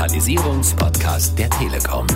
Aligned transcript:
Digitalisierungspodcast 0.00 1.38
der 1.38 1.50
Telekom. 1.50 2.06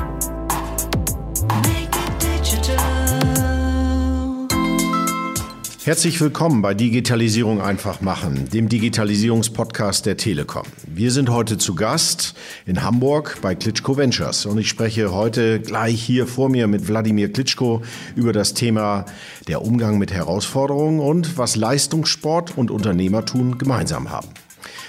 Herzlich 5.85 6.19
willkommen 6.19 6.63
bei 6.63 6.73
Digitalisierung 6.73 7.61
einfach 7.61 8.01
machen, 8.01 8.49
dem 8.49 8.71
Digitalisierungspodcast 8.71 10.07
der 10.07 10.17
Telekom. 10.17 10.63
Wir 10.87 11.11
sind 11.11 11.29
heute 11.29 11.59
zu 11.59 11.75
Gast 11.75 12.35
in 12.65 12.83
Hamburg 12.83 13.41
bei 13.43 13.55
Klitschko 13.55 13.99
Ventures 13.99 14.47
und 14.47 14.57
ich 14.57 14.71
spreche 14.71 15.13
heute 15.13 15.61
gleich 15.61 16.03
hier 16.03 16.27
vor 16.27 16.49
mir 16.49 16.69
mit 16.69 16.89
Wladimir 16.89 17.31
Klitschko 17.31 17.83
über 18.17 18.33
das 18.33 18.55
Thema 18.55 19.05
der 19.47 19.61
Umgang 19.61 19.99
mit 19.99 20.11
Herausforderungen 20.11 21.01
und 21.01 21.37
was 21.37 21.55
Leistungssport 21.55 22.57
und 22.57 22.71
Unternehmertum 22.71 23.59
gemeinsam 23.59 24.11
haben. 24.11 24.29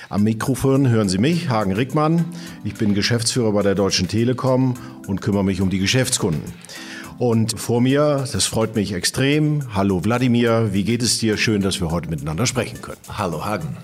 Am 0.10 0.24
Mikrofon 0.24 0.88
hören 0.88 1.10
Sie 1.10 1.18
mich, 1.18 1.50
Hagen 1.50 1.74
Rickmann. 1.74 2.26
Ich 2.64 2.76
bin 2.76 2.94
Geschäftsführer 2.94 3.52
bei 3.54 3.64
der 3.64 3.74
Deutschen 3.74 4.08
Telekom 4.08 4.76
und 5.08 5.22
kümmere 5.22 5.44
mich 5.44 5.62
um 5.62 5.72
die 5.72 5.80
Geschäftskunden. 5.80 6.44
Und 7.18 7.60
vor 7.60 7.82
mir, 7.82 8.28
das 8.32 8.46
freut 8.46 8.76
mich 8.76 8.94
extrem. 8.94 9.74
Hallo 9.74 10.04
Wladimir, 10.04 10.70
wie 10.74 10.84
geht 10.84 11.02
es 11.02 11.18
dir? 11.18 11.38
Schön, 11.38 11.62
dass 11.62 11.80
wir 11.82 11.90
heute 11.90 12.10
miteinander 12.10 12.46
sprechen 12.46 12.82
können. 12.82 13.00
Hallo 13.08 13.46
Hagen. 13.46 13.78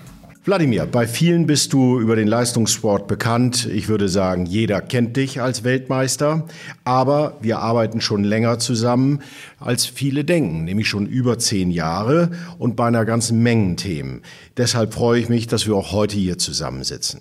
Wladimir, 0.44 0.86
bei 0.86 1.06
vielen 1.06 1.46
bist 1.46 1.72
du 1.72 2.00
über 2.00 2.16
den 2.16 2.26
Leistungssport 2.26 3.06
bekannt. 3.06 3.68
Ich 3.72 3.86
würde 3.86 4.08
sagen, 4.08 4.44
jeder 4.44 4.80
kennt 4.80 5.16
dich 5.16 5.40
als 5.40 5.62
Weltmeister. 5.62 6.48
Aber 6.82 7.38
wir 7.40 7.60
arbeiten 7.60 8.00
schon 8.00 8.24
länger 8.24 8.58
zusammen, 8.58 9.20
als 9.60 9.86
viele 9.86 10.24
denken, 10.24 10.64
nämlich 10.64 10.88
schon 10.88 11.06
über 11.06 11.38
zehn 11.38 11.70
Jahre 11.70 12.32
und 12.58 12.74
bei 12.74 12.88
einer 12.88 13.04
ganzen 13.04 13.40
Menge 13.44 13.76
Themen. 13.76 14.22
Deshalb 14.56 14.94
freue 14.94 15.20
ich 15.20 15.28
mich, 15.28 15.46
dass 15.46 15.68
wir 15.68 15.76
auch 15.76 15.92
heute 15.92 16.16
hier 16.16 16.38
zusammensitzen. 16.38 17.20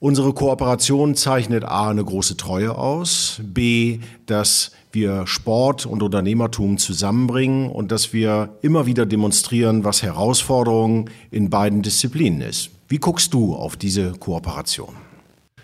Unsere 0.00 0.32
Kooperation 0.32 1.14
zeichnet 1.14 1.64
A 1.64 1.88
eine 1.88 2.04
große 2.04 2.36
Treue 2.36 2.76
aus, 2.76 3.40
B, 3.42 4.00
dass 4.26 4.72
wir 4.92 5.26
Sport 5.26 5.86
und 5.86 6.02
Unternehmertum 6.02 6.78
zusammenbringen 6.78 7.70
und 7.70 7.90
dass 7.90 8.12
wir 8.12 8.50
immer 8.62 8.86
wieder 8.86 9.06
demonstrieren, 9.06 9.84
was 9.84 10.02
Herausforderungen 10.02 11.10
in 11.30 11.50
beiden 11.50 11.82
Disziplinen 11.82 12.42
ist. 12.42 12.70
Wie 12.88 12.98
guckst 12.98 13.32
du 13.32 13.54
auf 13.54 13.76
diese 13.76 14.12
Kooperation? 14.12 14.94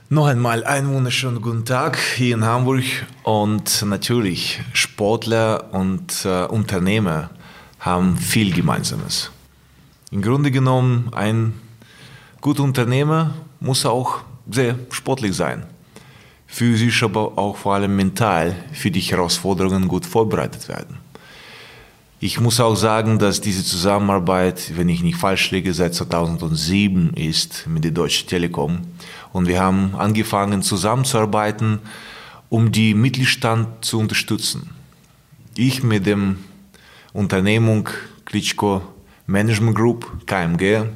Noch 0.09 0.27
einmal 0.27 0.65
einen 0.65 0.93
wunderschönen 0.93 1.41
guten 1.41 1.65
Tag 1.65 1.99
hier 2.17 2.35
in 2.35 2.45
Hamburg 2.45 2.83
und 3.23 3.85
natürlich 3.87 4.61
Sportler 4.73 5.73
und 5.73 6.25
äh, 6.25 6.47
Unternehmer 6.47 7.31
haben 7.79 8.17
viel 8.17 8.53
Gemeinsames. 8.53 9.31
Im 10.11 10.23
Grunde 10.23 10.51
genommen, 10.51 11.11
ein 11.13 11.53
guter 12.41 12.63
Unternehmer 12.63 13.35
muss 13.61 13.85
auch 13.87 14.21
sehr 14.51 14.79
sportlich 14.91 15.35
sein 15.37 15.65
physisch, 16.51 17.03
aber 17.03 17.39
auch 17.39 17.57
vor 17.57 17.75
allem 17.75 17.97
mental 17.97 18.55
für 18.73 18.91
die 18.91 19.01
Herausforderungen 19.01 19.87
gut 19.87 20.05
vorbereitet 20.05 20.69
werden. 20.69 20.99
Ich 22.19 22.39
muss 22.39 22.61
auch 22.61 22.75
sagen, 22.75 23.19
dass 23.19 23.41
diese 23.41 23.65
Zusammenarbeit, 23.65 24.77
wenn 24.77 24.91
ich 24.91 25.03
nicht 25.03 25.17
falsch 25.17 25.53
liege, 25.53 25.73
seit 25.73 25.95
2007 25.95 27.15
ist 27.15 27.67
mit 27.67 27.85
der 27.85 27.93
Deutschen 27.93 28.29
Telekom. 28.29 28.81
Und 29.33 29.47
wir 29.47 29.61
haben 29.61 29.95
angefangen 29.97 30.61
zusammenzuarbeiten, 30.61 31.79
um 32.51 32.73
die 32.73 32.93
Mittelstand 32.95 33.85
zu 33.85 34.01
unterstützen. 34.01 34.71
Ich 35.57 35.83
mit 35.83 36.05
dem 36.05 36.41
Unternehmung 37.15 37.89
Klitschko 38.27 38.83
Management 39.27 39.77
Group, 39.77 40.27
KMG, 40.27 40.89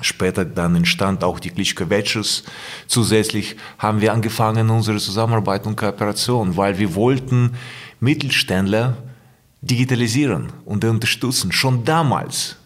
Später 0.00 0.44
dann 0.44 0.76
entstand 0.76 1.24
auch 1.24 1.40
die 1.40 1.50
Klitschko 1.50 1.90
Ventures. 1.90 2.44
Zusätzlich 2.86 3.56
haben 3.78 4.00
wir 4.00 4.12
angefangen 4.12 4.70
unsere 4.70 4.98
Zusammenarbeit 4.98 5.66
und 5.66 5.76
Kooperation, 5.76 6.56
weil 6.56 6.78
wir 6.78 6.94
wollten 6.94 7.54
Mittelständler 7.98 8.96
digitalisieren 9.60 10.52
und 10.64 10.84
unterstützen, 10.84 11.50
schon 11.50 11.84
damals. 11.84 12.56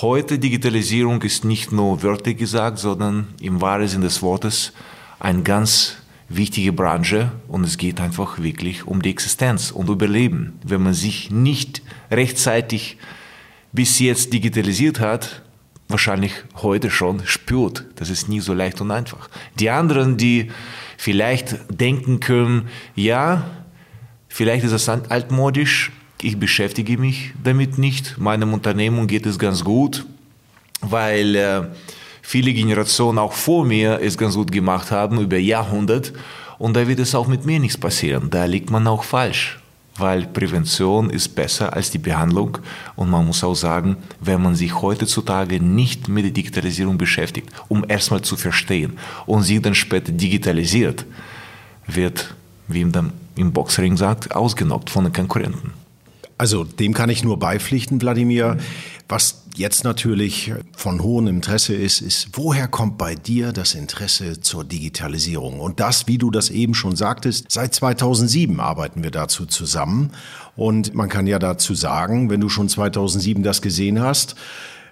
Heute 0.00 0.38
Digitalisierung 0.38 1.20
ist 1.22 1.44
nicht 1.44 1.72
nur 1.72 2.02
wörtlich 2.02 2.38
gesagt, 2.38 2.78
sondern 2.78 3.26
im 3.40 3.60
wahren 3.60 3.88
Sinn 3.88 4.00
des 4.00 4.22
Wortes 4.22 4.72
eine 5.18 5.42
ganz 5.42 5.96
wichtige 6.28 6.72
Branche 6.72 7.32
und 7.48 7.64
es 7.64 7.76
geht 7.76 8.00
einfach 8.00 8.38
wirklich 8.38 8.86
um 8.86 9.02
die 9.02 9.10
Existenz 9.10 9.70
und 9.70 9.88
Überleben. 9.90 10.58
Wenn 10.62 10.82
man 10.82 10.94
sich 10.94 11.30
nicht 11.30 11.82
rechtzeitig 12.10 12.96
bis 13.72 13.98
jetzt 13.98 14.32
digitalisiert 14.32 15.00
hat, 15.00 15.42
wahrscheinlich 15.88 16.32
heute 16.56 16.90
schon 16.90 17.26
spürt. 17.26 17.84
Das 17.96 18.10
ist 18.10 18.28
nie 18.28 18.40
so 18.40 18.54
leicht 18.54 18.80
und 18.80 18.90
einfach. 18.90 19.28
Die 19.58 19.70
anderen, 19.70 20.16
die 20.16 20.50
vielleicht 20.96 21.56
denken 21.70 22.20
können, 22.20 22.68
ja, 22.94 23.50
vielleicht 24.28 24.64
ist 24.64 24.72
das 24.72 24.88
altmodisch, 24.88 25.90
ich 26.20 26.38
beschäftige 26.38 26.98
mich 26.98 27.32
damit 27.42 27.78
nicht, 27.78 28.18
meinem 28.18 28.52
Unternehmen 28.52 29.06
geht 29.06 29.26
es 29.26 29.38
ganz 29.38 29.64
gut, 29.64 30.04
weil 30.80 31.36
äh, 31.36 31.62
viele 32.22 32.52
Generationen 32.52 33.18
auch 33.18 33.32
vor 33.32 33.64
mir 33.64 34.00
es 34.02 34.18
ganz 34.18 34.34
gut 34.34 34.52
gemacht 34.52 34.90
haben, 34.90 35.20
über 35.20 35.38
Jahrhunderte, 35.38 36.12
und 36.58 36.74
da 36.74 36.88
wird 36.88 36.98
es 36.98 37.14
auch 37.14 37.28
mit 37.28 37.46
mir 37.46 37.60
nichts 37.60 37.78
passieren. 37.78 38.30
Da 38.30 38.44
liegt 38.44 38.68
man 38.68 38.88
auch 38.88 39.04
falsch 39.04 39.60
weil 39.98 40.26
Prävention 40.26 41.10
ist 41.10 41.34
besser 41.34 41.72
als 41.72 41.90
die 41.90 41.98
Behandlung. 41.98 42.58
Und 42.96 43.10
man 43.10 43.26
muss 43.26 43.44
auch 43.44 43.54
sagen, 43.54 43.96
wenn 44.20 44.42
man 44.42 44.54
sich 44.54 44.80
heutzutage 44.80 45.60
nicht 45.60 46.08
mit 46.08 46.24
der 46.24 46.32
Digitalisierung 46.32 46.96
beschäftigt, 46.98 47.50
um 47.68 47.84
erstmal 47.86 48.22
zu 48.22 48.36
verstehen 48.36 48.98
und 49.26 49.42
sie 49.42 49.60
dann 49.60 49.74
später 49.74 50.12
digitalisiert, 50.12 51.04
wird, 51.86 52.34
wie 52.68 52.84
man 52.84 53.12
im 53.36 53.52
Boxring 53.52 53.96
sagt, 53.96 54.34
ausgenockt 54.34 54.90
von 54.90 55.04
den 55.04 55.12
Konkurrenten. 55.12 55.72
Also 56.36 56.62
dem 56.62 56.94
kann 56.94 57.10
ich 57.10 57.24
nur 57.24 57.38
beipflichten, 57.38 58.00
Wladimir. 58.00 58.58
Was 59.08 59.44
jetzt 59.56 59.84
natürlich 59.84 60.52
von 60.76 61.02
hohem 61.02 61.28
Interesse 61.28 61.74
ist, 61.74 62.02
ist, 62.02 62.28
woher 62.34 62.68
kommt 62.68 62.98
bei 62.98 63.14
dir 63.14 63.52
das 63.52 63.74
Interesse 63.74 64.40
zur 64.40 64.64
Digitalisierung? 64.64 65.60
Und 65.60 65.80
das, 65.80 66.06
wie 66.08 66.18
du 66.18 66.30
das 66.30 66.50
eben 66.50 66.74
schon 66.74 66.94
sagtest, 66.94 67.46
seit 67.48 67.74
2007 67.74 68.60
arbeiten 68.60 69.02
wir 69.02 69.10
dazu 69.10 69.46
zusammen. 69.46 70.10
Und 70.56 70.94
man 70.94 71.08
kann 71.08 71.26
ja 71.26 71.38
dazu 71.38 71.74
sagen, 71.74 72.28
wenn 72.28 72.40
du 72.40 72.50
schon 72.50 72.68
2007 72.68 73.42
das 73.42 73.62
gesehen 73.62 73.98
hast, 74.00 74.34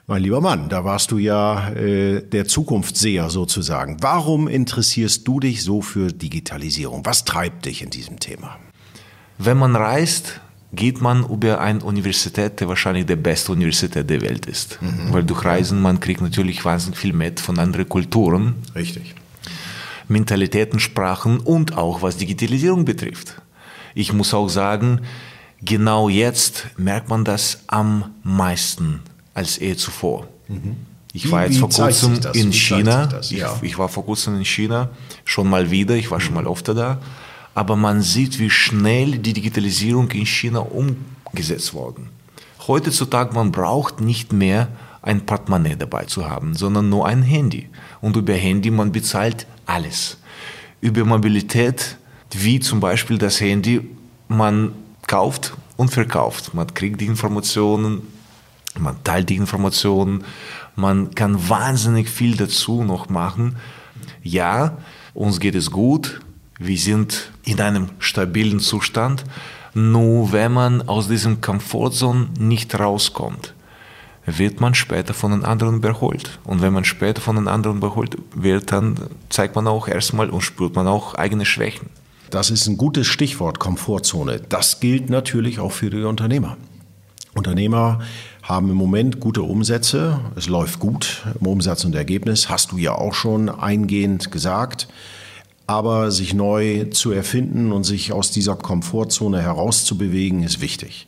mein 0.07 0.23
lieber 0.23 0.41
Mann, 0.41 0.69
da 0.71 0.85
warst 0.85 1.11
du 1.11 1.19
ja 1.19 1.71
äh, 1.71 2.23
der 2.23 2.47
Zukunftsseher 2.47 3.29
sozusagen. 3.29 3.99
Warum 4.01 4.49
interessierst 4.49 5.29
du 5.29 5.41
dich 5.41 5.63
so 5.63 5.83
für 5.83 6.13
Digitalisierung? 6.13 7.05
Was 7.05 7.25
treibt 7.25 7.67
dich 7.67 7.83
in 7.83 7.91
diesem 7.91 8.19
Thema? 8.19 8.57
Wenn 9.37 9.59
man 9.59 9.77
reist, 9.77 10.41
geht 10.73 11.01
man 11.01 11.29
über 11.29 11.61
eine 11.61 11.83
Universität, 11.83 12.61
die 12.61 12.69
wahrscheinlich 12.69 13.07
die 13.07 13.17
beste 13.17 13.53
Universität 13.53 14.09
der 14.09 14.21
Welt 14.21 14.47
ist. 14.47 14.79
Mhm. 14.81 15.13
Weil 15.13 15.25
durch 15.25 15.45
Reisen, 15.45 15.81
man 15.81 16.01
kriegt 16.01 16.21
natürlich 16.21 16.65
wahnsinnig 16.65 16.99
viel 16.99 17.13
mit 17.13 17.41
von 17.41 17.59
anderen 17.59 17.89
Kulturen. 17.89 18.57
Richtig. 18.75 19.15
Mentalitäten, 20.09 20.79
Sprachen 20.79 21.41
und 21.41 21.77
auch 21.77 22.03
was 22.03 22.17
Digitalisierung 22.17 22.85
betrifft. 22.85 23.41
Ich 23.95 24.13
muss 24.13 24.35
auch 24.35 24.49
sagen, 24.49 25.01
genau 25.63 26.09
jetzt 26.09 26.67
merkt 26.77 27.09
man 27.09 27.25
das 27.25 27.61
am 27.67 28.11
meisten 28.23 29.01
als 29.35 29.61
eh 29.61 29.77
zuvor. 29.77 30.29
Mhm. 30.49 30.77
Ich 31.13 31.31
war 31.31 31.47
jetzt 31.47 31.59
vor 31.59 31.71
kurzem 31.71 32.21
in 32.35 32.53
China. 32.53 33.09
Ja. 33.31 33.57
Ich, 33.57 33.71
ich, 33.71 33.79
war 33.79 33.89
vor 33.89 34.05
kurzem 34.05 34.37
in 34.37 34.45
China, 34.45 34.91
schon 35.25 35.49
mal 35.49 35.71
wieder, 35.71 35.95
ich 35.95 36.11
war 36.11 36.19
mhm. 36.19 36.23
schon 36.23 36.35
mal 36.35 36.47
öfter 36.47 36.75
da 36.75 37.01
aber 37.57 37.75
man 37.75 38.03
sieht, 38.03 38.39
wie 38.39 38.51
schnell 38.51 39.17
die 39.17 39.33
Digitalisierung 39.33 40.11
in 40.11 40.27
China 40.27 40.59
umgesetzt 40.59 41.73
worden. 41.73 42.11
Heutzutage 42.69 43.35
man 43.35 43.51
braucht 43.51 43.99
nicht 44.03 44.31
mehr 44.35 44.69
ein 45.01 45.25
Portemonnaie 45.25 45.75
dabei 45.75 46.05
zu 46.05 46.29
haben, 46.29 46.53
sondern 46.55 46.91
nur 46.91 47.07
ein 47.07 47.23
Handy. 47.23 47.71
Und 48.03 48.15
über 48.15 48.35
Handy 48.35 48.71
man 48.71 48.93
bezahlt 48.93 49.47
alles. 49.65 50.19
Über 50.83 51.07
Mobilität, 51.07 51.97
wie 52.31 52.61
zum 52.61 52.79
Beispiel 52.79 53.17
das 53.17 53.41
Handy, 53.41 53.81
man 54.29 54.73
kauft 55.07 55.55
und 55.79 55.89
verkauft. 55.89 56.53
Man 56.53 56.75
kriegt 56.75 57.01
die 57.01 57.07
Informationen, 57.07 58.03
man 58.79 59.03
teilt 59.03 59.31
die 59.31 59.37
Informationen, 59.37 60.25
man 60.75 61.15
kann 61.15 61.49
wahnsinnig 61.49 62.11
viel 62.11 62.37
dazu 62.37 62.85
noch 62.85 63.09
machen. 63.09 63.57
Ja, 64.23 64.77
uns 65.15 65.41
geht 65.41 65.55
es 65.55 65.71
gut, 65.71 66.21
wir 66.59 66.79
sind 66.79 67.33
in 67.45 67.61
einem 67.61 67.89
stabilen 67.99 68.61
Zustand. 68.61 69.25
Nur 69.75 70.33
wenn 70.33 70.53
man 70.53 70.89
aus 70.89 71.09
diesem 71.09 71.41
Komfortzone 71.43 72.29
nicht 72.39 72.79
rauskommt, 72.79 73.55
wird 74.25 74.61
man 74.61 74.75
später 74.75 75.15
von 75.15 75.33
den 75.33 75.45
anderen 75.45 75.77
überholt. 75.77 76.39
Und 76.45 76.63
wenn 76.63 76.73
man 76.73 76.85
später 76.85 77.21
von 77.21 77.37
den 77.37 77.47
anderen 77.47 77.79
überholt 77.79 78.17
wird, 78.35 78.73
dann 78.73 78.97
zeigt 79.29 79.55
man 79.55 79.69
auch 79.69 79.87
erstmal 79.87 80.31
und 80.31 80.41
spürt 80.41 80.75
man 80.75 80.87
auch 80.87 81.15
eigene 81.15 81.45
Schwächen. 81.45 81.91
Das 82.31 82.51
ist 82.51 82.67
ein 82.67 82.77
gutes 82.77 83.07
Stichwort, 83.07 83.61
Komfortzone. 83.61 84.41
Das 84.49 84.81
gilt 84.81 85.11
natürlich 85.11 85.61
auch 85.61 85.73
für 85.73 85.91
die 85.91 86.03
Unternehmer. 86.03 86.57
Unternehmer 87.35 88.01
haben 88.43 88.71
im 88.71 88.77
Moment 88.77 89.21
gute 89.21 89.43
Umsätze. 89.43 90.21
Es 90.35 90.49
läuft 90.49 90.81
gut 90.81 91.25
im 91.39 91.47
Umsatz 91.47 91.85
und 91.85 91.95
Ergebnis, 91.95 92.49
hast 92.49 92.73
du 92.73 92.79
ja 92.79 92.95
auch 92.95 93.15
schon 93.15 93.49
eingehend 93.49 94.33
gesagt. 94.33 94.89
Aber 95.67 96.11
sich 96.11 96.33
neu 96.33 96.85
zu 96.91 97.11
erfinden 97.11 97.73
und 97.73 97.85
sich 97.85 98.13
aus 98.13 98.31
dieser 98.31 98.55
Komfortzone 98.55 99.43
herauszubewegen, 99.43 100.43
ist 100.43 100.61
wichtig. 100.61 101.07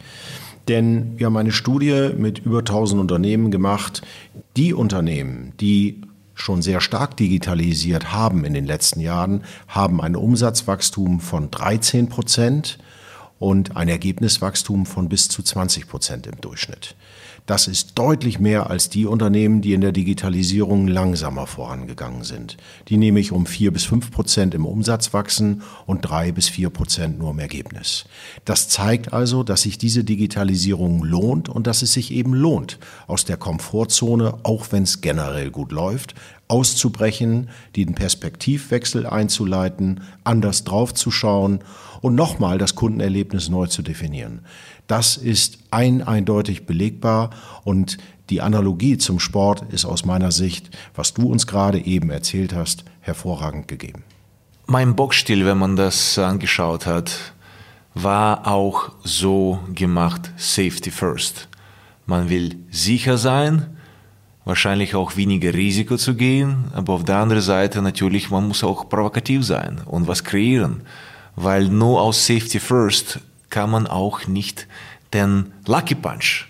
Denn 0.67 1.19
wir 1.19 1.27
haben 1.27 1.37
eine 1.37 1.53
Studie 1.53 2.11
mit 2.17 2.41
über 2.41 2.59
1000 2.59 3.01
Unternehmen 3.01 3.51
gemacht. 3.51 4.03
Die 4.57 4.75
Unternehmen, 4.75 5.53
die 5.61 6.03
schon 6.35 6.63
sehr 6.63 6.81
stark 6.81 7.17
digitalisiert 7.17 8.13
haben 8.13 8.45
in 8.45 8.55
den 8.55 8.67
letzten 8.67 9.01
Jahren, 9.01 9.45
haben 9.67 10.01
ein 10.01 10.17
Umsatzwachstum 10.17 11.21
von 11.21 11.51
13 11.51 12.09
Prozent 12.09 12.79
und 13.39 13.77
ein 13.77 13.89
Ergebniswachstum 13.89 14.87
von 14.87 15.09
bis 15.09 15.29
zu 15.29 15.43
20 15.43 15.89
Prozent 15.89 16.27
im 16.27 16.41
Durchschnitt. 16.41 16.95
Das 17.49 17.67
ist 17.67 17.99
deutlich 17.99 18.39
mehr 18.39 18.69
als 18.69 18.91
die 18.91 19.07
Unternehmen, 19.07 19.63
die 19.63 19.73
in 19.73 19.81
der 19.81 19.93
Digitalisierung 19.93 20.87
langsamer 20.87 21.47
vorangegangen 21.47 22.23
sind, 22.23 22.59
die 22.89 22.99
nämlich 22.99 23.33
um 23.33 23.47
vier 23.47 23.73
bis 23.73 23.85
fünf 23.85 24.11
Prozent 24.11 24.55
im 24.55 24.67
Umsatz 24.67 25.15
wachsen 25.15 25.63
und 25.87 26.03
drei 26.03 26.31
bis 26.31 26.51
vier 26.51 26.69
Prozent 26.69 27.19
nur 27.19 27.31
im 27.31 27.39
Ergebnis. 27.39 28.05
Das 28.45 28.69
zeigt 28.69 29.15
also, 29.15 29.45
dass 29.45 29.63
sich 29.63 29.79
diese 29.79 30.05
Digitalisierung 30.05 31.03
lohnt 31.05 31.49
und 31.49 31.67
dass 31.67 31.81
es 31.81 31.95
sich 31.95 32.11
eben 32.11 32.35
lohnt, 32.35 32.79
aus 33.07 33.25
der 33.25 33.39
Komfortzone, 33.39 34.41
auch 34.43 34.67
wenn 34.71 34.83
es 34.83 35.01
generell 35.01 35.51
gut 35.51 35.73
läuft, 35.73 36.15
auszubrechen, 36.49 37.51
den 37.77 37.95
Perspektivwechsel 37.95 39.07
einzuleiten, 39.07 40.01
anders 40.25 40.65
draufzuschauen 40.65 41.61
und 42.01 42.15
nochmal 42.15 42.59
das 42.59 42.75
Kundenerlebnis 42.75 43.49
neu 43.49 43.67
zu 43.67 43.83
definieren. 43.83 44.41
Das 44.87 45.17
ist 45.17 45.59
ein 45.71 46.03
eindeutig 46.03 46.65
belegbar 46.65 47.31
und 47.65 47.99
die 48.31 48.41
Analogie 48.41 48.99
zum 48.99 49.21
Sport 49.21 49.73
ist 49.73 49.85
aus 49.85 50.05
meiner 50.05 50.33
Sicht, 50.33 50.71
was 50.95 51.15
du 51.15 51.29
uns 51.29 51.47
gerade 51.47 51.85
eben 51.85 52.11
erzählt 52.11 52.55
hast, 52.55 52.85
hervorragend 53.01 53.69
gegeben. 53.69 54.05
Mein 54.67 54.97
Boxstil, 54.97 55.47
wenn 55.47 55.59
man 55.59 55.77
das 55.77 56.19
angeschaut 56.19 56.87
hat, 56.87 57.33
war 57.95 58.47
auch 58.47 58.93
so 59.03 59.61
gemacht, 59.75 60.31
Safety 60.37 60.91
First. 60.91 61.49
Man 62.07 62.29
will 62.29 62.57
sicher 62.71 63.19
sein, 63.19 63.78
wahrscheinlich 64.49 64.97
auch 64.97 65.17
weniger 65.17 65.55
Risiko 65.55 65.97
zu 65.97 66.17
gehen, 66.17 66.65
aber 66.75 66.95
auf 66.95 67.05
der 67.05 67.19
anderen 67.19 67.43
Seite 67.43 67.83
natürlich, 67.83 68.31
man 68.31 68.49
muss 68.49 68.65
auch 68.65 68.89
provokativ 68.89 69.45
sein 69.45 69.81
und 69.85 70.09
was 70.09 70.25
kreieren 70.25 70.83
weil 71.41 71.69
nur 71.69 72.03
aus 72.03 72.27
Safety 72.27 72.59
First 72.59 73.21
kann 73.49 73.71
man 73.71 73.87
auch 73.87 74.27
nicht 74.27 74.67
den 75.13 75.53
Lucky 75.67 75.95
Punch 75.95 76.47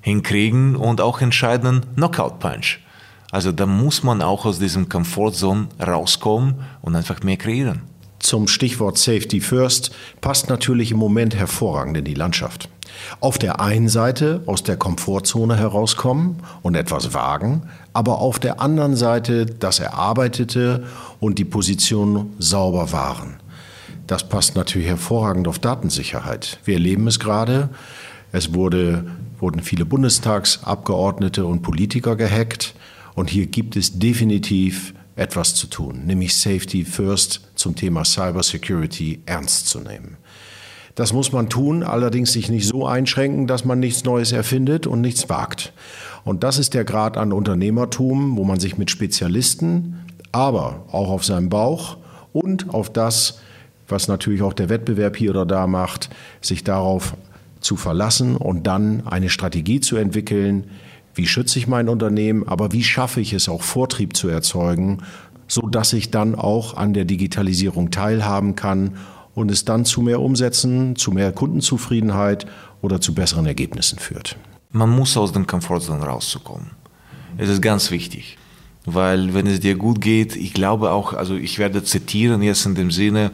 hinkriegen 0.00 0.74
und 0.74 1.00
auch 1.00 1.20
entscheidenden 1.20 1.94
Knockout 1.94 2.38
Punch. 2.40 2.80
Also 3.30 3.52
da 3.52 3.66
muss 3.66 4.02
man 4.02 4.22
auch 4.22 4.44
aus 4.46 4.58
diesem 4.58 4.88
Comfortzone 4.88 5.68
rauskommen 5.80 6.54
und 6.80 6.96
einfach 6.96 7.22
mehr 7.22 7.36
kreieren. 7.36 7.82
Zum 8.22 8.46
Stichwort 8.46 8.98
Safety 8.98 9.40
First 9.40 9.90
passt 10.20 10.48
natürlich 10.48 10.92
im 10.92 10.96
Moment 10.96 11.34
hervorragend 11.34 11.96
in 11.96 12.04
die 12.04 12.14
Landschaft. 12.14 12.68
Auf 13.18 13.36
der 13.36 13.60
einen 13.60 13.88
Seite 13.88 14.42
aus 14.46 14.62
der 14.62 14.76
Komfortzone 14.76 15.56
herauskommen 15.56 16.36
und 16.62 16.76
etwas 16.76 17.14
wagen, 17.14 17.62
aber 17.92 18.20
auf 18.20 18.38
der 18.38 18.60
anderen 18.60 18.94
Seite 18.94 19.44
das 19.46 19.80
Erarbeitete 19.80 20.84
und 21.18 21.40
die 21.40 21.44
Position 21.44 22.32
sauber 22.38 22.92
wahren. 22.92 23.40
Das 24.06 24.28
passt 24.28 24.54
natürlich 24.54 24.86
hervorragend 24.86 25.48
auf 25.48 25.58
Datensicherheit. 25.58 26.60
Wir 26.64 26.74
erleben 26.74 27.08
es 27.08 27.18
gerade. 27.18 27.70
Es 28.30 28.54
wurde, 28.54 29.04
wurden 29.40 29.62
viele 29.62 29.84
Bundestagsabgeordnete 29.84 31.44
und 31.44 31.62
Politiker 31.62 32.14
gehackt. 32.14 32.74
Und 33.14 33.30
hier 33.30 33.46
gibt 33.46 33.74
es 33.74 33.98
definitiv 33.98 34.94
etwas 35.16 35.54
zu 35.54 35.66
tun, 35.66 36.04
nämlich 36.06 36.36
Safety 36.36 36.84
First 36.84 37.40
zum 37.54 37.74
Thema 37.74 38.04
Cybersecurity 38.04 39.22
ernst 39.26 39.68
zu 39.68 39.80
nehmen. 39.80 40.16
Das 40.94 41.12
muss 41.12 41.32
man 41.32 41.48
tun, 41.48 41.82
allerdings 41.82 42.32
sich 42.32 42.50
nicht 42.50 42.66
so 42.66 42.86
einschränken, 42.86 43.46
dass 43.46 43.64
man 43.64 43.80
nichts 43.80 44.04
Neues 44.04 44.32
erfindet 44.32 44.86
und 44.86 45.00
nichts 45.00 45.28
wagt. 45.30 45.72
Und 46.24 46.44
das 46.44 46.58
ist 46.58 46.74
der 46.74 46.84
Grad 46.84 47.16
an 47.16 47.32
Unternehmertum, 47.32 48.36
wo 48.36 48.44
man 48.44 48.60
sich 48.60 48.76
mit 48.76 48.90
Spezialisten, 48.90 50.00
aber 50.32 50.84
auch 50.92 51.08
auf 51.08 51.24
seinem 51.24 51.48
Bauch 51.48 51.96
und 52.32 52.74
auf 52.74 52.92
das, 52.92 53.40
was 53.88 54.08
natürlich 54.08 54.42
auch 54.42 54.52
der 54.52 54.68
Wettbewerb 54.68 55.16
hier 55.16 55.30
oder 55.30 55.46
da 55.46 55.66
macht, 55.66 56.10
sich 56.40 56.62
darauf 56.62 57.14
zu 57.60 57.76
verlassen 57.76 58.36
und 58.36 58.66
dann 58.66 59.06
eine 59.06 59.30
Strategie 59.30 59.80
zu 59.80 59.96
entwickeln, 59.96 60.64
wie 61.14 61.26
schütze 61.26 61.58
ich 61.58 61.66
mein 61.66 61.88
Unternehmen, 61.88 62.46
aber 62.46 62.72
wie 62.72 62.84
schaffe 62.84 63.20
ich 63.20 63.32
es 63.32 63.48
auch 63.48 63.62
Vortrieb 63.62 64.16
zu 64.16 64.28
erzeugen, 64.28 64.98
so 65.46 65.62
dass 65.62 65.92
ich 65.92 66.10
dann 66.10 66.34
auch 66.34 66.76
an 66.76 66.94
der 66.94 67.04
Digitalisierung 67.04 67.90
teilhaben 67.90 68.56
kann 68.56 68.96
und 69.34 69.50
es 69.50 69.64
dann 69.64 69.84
zu 69.84 70.02
mehr 70.02 70.20
Umsätzen, 70.20 70.96
zu 70.96 71.10
mehr 71.10 71.32
Kundenzufriedenheit 71.32 72.46
oder 72.80 73.00
zu 73.00 73.14
besseren 73.14 73.46
Ergebnissen 73.46 73.98
führt. 73.98 74.36
Man 74.70 74.90
muss 74.90 75.16
aus 75.16 75.32
dem 75.32 75.46
Komfortzone 75.46 76.04
rauszukommen. 76.04 76.70
Es 77.36 77.48
ist 77.48 77.62
ganz 77.62 77.90
wichtig, 77.90 78.38
weil 78.84 79.34
wenn 79.34 79.46
es 79.46 79.60
dir 79.60 79.76
gut 79.76 80.00
geht, 80.00 80.36
ich 80.36 80.54
glaube 80.54 80.90
auch, 80.90 81.12
also 81.12 81.34
ich 81.34 81.58
werde 81.58 81.84
zitieren 81.84 82.42
jetzt 82.42 82.66
in 82.66 82.74
dem 82.74 82.90
Sinne, 82.90 83.30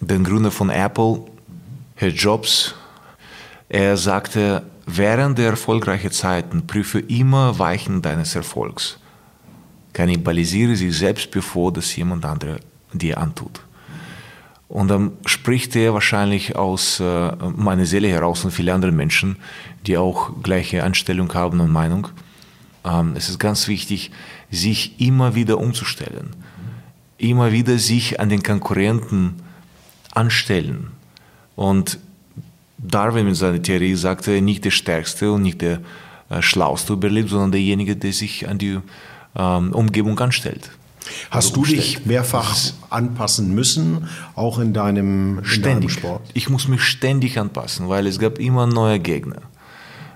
den 0.00 0.24
Gründer 0.24 0.50
von 0.50 0.70
Apple, 0.70 1.22
Herr 1.94 2.08
Jobs, 2.10 2.74
er 3.68 3.96
sagte, 3.96 4.62
während 4.86 5.38
der 5.38 5.50
erfolgreichen 5.50 6.10
Zeiten 6.10 6.66
prüfe 6.66 7.00
immer 7.00 7.58
Weichen 7.58 8.02
deines 8.02 8.34
Erfolgs. 8.34 8.98
Kannibalisiere 9.92 10.76
sie 10.76 10.90
selbst, 10.90 11.30
bevor 11.30 11.72
das 11.72 11.94
jemand 11.96 12.24
andere 12.24 12.60
dir 12.92 13.18
antut. 13.18 13.60
Und 14.68 14.88
dann 14.88 15.12
spricht 15.26 15.76
er 15.76 15.94
wahrscheinlich 15.94 16.56
aus 16.56 16.98
äh, 16.98 17.32
meiner 17.56 17.86
Seele 17.86 18.08
heraus 18.08 18.44
und 18.44 18.50
viele 18.50 18.74
andere 18.74 18.92
Menschen, 18.92 19.36
die 19.86 19.96
auch 19.96 20.42
gleiche 20.42 20.82
Einstellung 20.82 21.32
haben 21.34 21.60
und 21.60 21.70
Meinung. 21.70 22.08
Ähm, 22.84 23.12
es 23.14 23.28
ist 23.28 23.38
ganz 23.38 23.68
wichtig, 23.68 24.10
sich 24.50 25.00
immer 25.00 25.34
wieder 25.34 25.58
umzustellen, 25.58 26.34
immer 27.18 27.52
wieder 27.52 27.78
sich 27.78 28.18
an 28.20 28.28
den 28.28 28.42
Konkurrenten 28.42 29.36
anstellen. 30.12 30.88
Und 31.56 31.98
Darwin 32.84 33.26
mit 33.26 33.36
seiner 33.36 33.62
Theorie 33.62 33.94
sagte, 33.94 34.40
nicht 34.42 34.64
der 34.64 34.70
Stärkste 34.70 35.32
und 35.32 35.42
nicht 35.42 35.62
der 35.62 35.80
äh, 36.28 36.42
Schlauste 36.42 36.92
überlebt, 36.92 37.30
sondern 37.30 37.52
derjenige, 37.52 37.96
der 37.96 38.12
sich 38.12 38.48
an 38.48 38.58
die 38.58 38.78
ähm, 39.36 39.72
Umgebung 39.72 40.18
anstellt. 40.20 40.70
Hast 41.30 41.50
also 41.50 41.62
du 41.62 41.66
dich 41.66 42.06
mehrfach 42.06 42.56
anpassen 42.88 43.54
müssen, 43.54 44.08
auch 44.34 44.58
in 44.58 44.72
deinem, 44.72 45.42
in 45.54 45.62
deinem 45.62 45.88
Sport? 45.88 46.22
Ich 46.32 46.48
muss 46.48 46.68
mich 46.68 46.82
ständig 46.82 47.38
anpassen, 47.38 47.88
weil 47.88 48.06
es 48.06 48.18
gab 48.18 48.38
immer 48.38 48.66
neue 48.66 48.98
Gegner. 49.00 49.42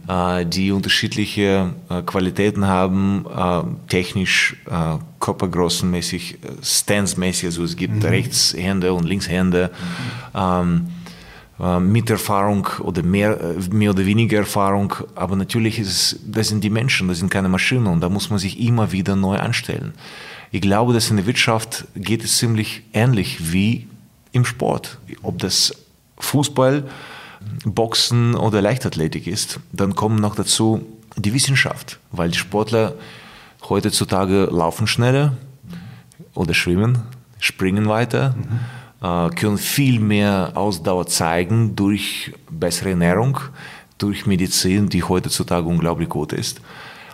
Äh, 0.09 0.47
die 0.47 0.73
unterschiedliche 0.73 1.75
äh, 1.91 2.03
Qualitäten 2.03 2.67
haben, 2.67 3.27
technisch, 3.89 4.57
körpergrößenmäßig, 5.21 6.39
Stance-mäßig. 6.63 7.47
Also 7.47 7.65
es 7.65 7.77
gibt 7.77 7.97
mhm. 7.97 8.03
Rechtshände 8.03 8.93
und 8.93 9.05
Linkshände. 9.05 9.71
Mhm. 10.33 10.98
Ähm, 11.61 11.91
mit 11.91 12.09
Erfahrung 12.09 12.69
oder 12.81 13.03
mehr, 13.03 13.57
mehr 13.71 13.91
oder 13.91 14.07
weniger 14.07 14.39
Erfahrung, 14.39 14.95
aber 15.17 15.35
natürlich 15.35 15.81
ist 15.81 15.89
es, 15.89 16.21
das 16.25 16.49
sind 16.49 16.63
die 16.63 16.71
Menschen, 16.71 17.09
das 17.09 17.19
sind 17.19 17.31
keine 17.31 17.49
Maschinen 17.49 17.89
und 17.89 18.01
da 18.01 18.09
muss 18.09 18.31
man 18.31 18.39
sich 18.39 18.61
immer 18.61 18.93
wieder 18.93 19.17
neu 19.17 19.39
anstellen. 19.39 19.93
Ich 20.53 20.61
glaube, 20.61 20.93
dass 20.93 21.11
in 21.11 21.17
der 21.17 21.27
Wirtschaft 21.27 21.85
geht 21.97 22.23
es 22.23 22.39
ziemlich 22.39 22.85
ähnlich 22.93 23.53
wie 23.53 23.89
im 24.31 24.45
Sport. 24.45 24.99
Ob 25.23 25.39
das 25.41 25.75
Fußball, 26.19 26.85
Boxen 27.65 28.35
oder 28.35 28.63
Leichtathletik 28.63 29.27
ist. 29.27 29.61
Dann 29.73 29.95
kommen 29.95 30.21
noch 30.21 30.35
dazu 30.35 30.87
die 31.17 31.35
Wissenschaft, 31.35 31.99
weil 32.13 32.31
die 32.31 32.39
Sportler 32.39 32.95
heutzutage 33.69 34.49
laufen 34.51 34.87
schneller 34.87 35.37
oder 36.35 36.55
schwimmen, 36.55 37.03
springen 37.41 37.89
weiter, 37.89 38.37
mhm. 38.37 38.61
Äh, 39.03 39.29
können 39.31 39.59
viel 39.59 40.01
mehr 40.01 40.53
Ausdauer 40.55 41.07
zeigen 41.07 41.77
durch 41.77 42.33
bessere 42.51 42.91
Ernährung, 42.91 43.39
durch 43.99 44.27
Medizin, 44.27 44.89
die 44.89 45.03
heutzutage 45.03 45.67
unglaublich 45.67 46.09
gut 46.09 46.33
ist. 46.33 46.61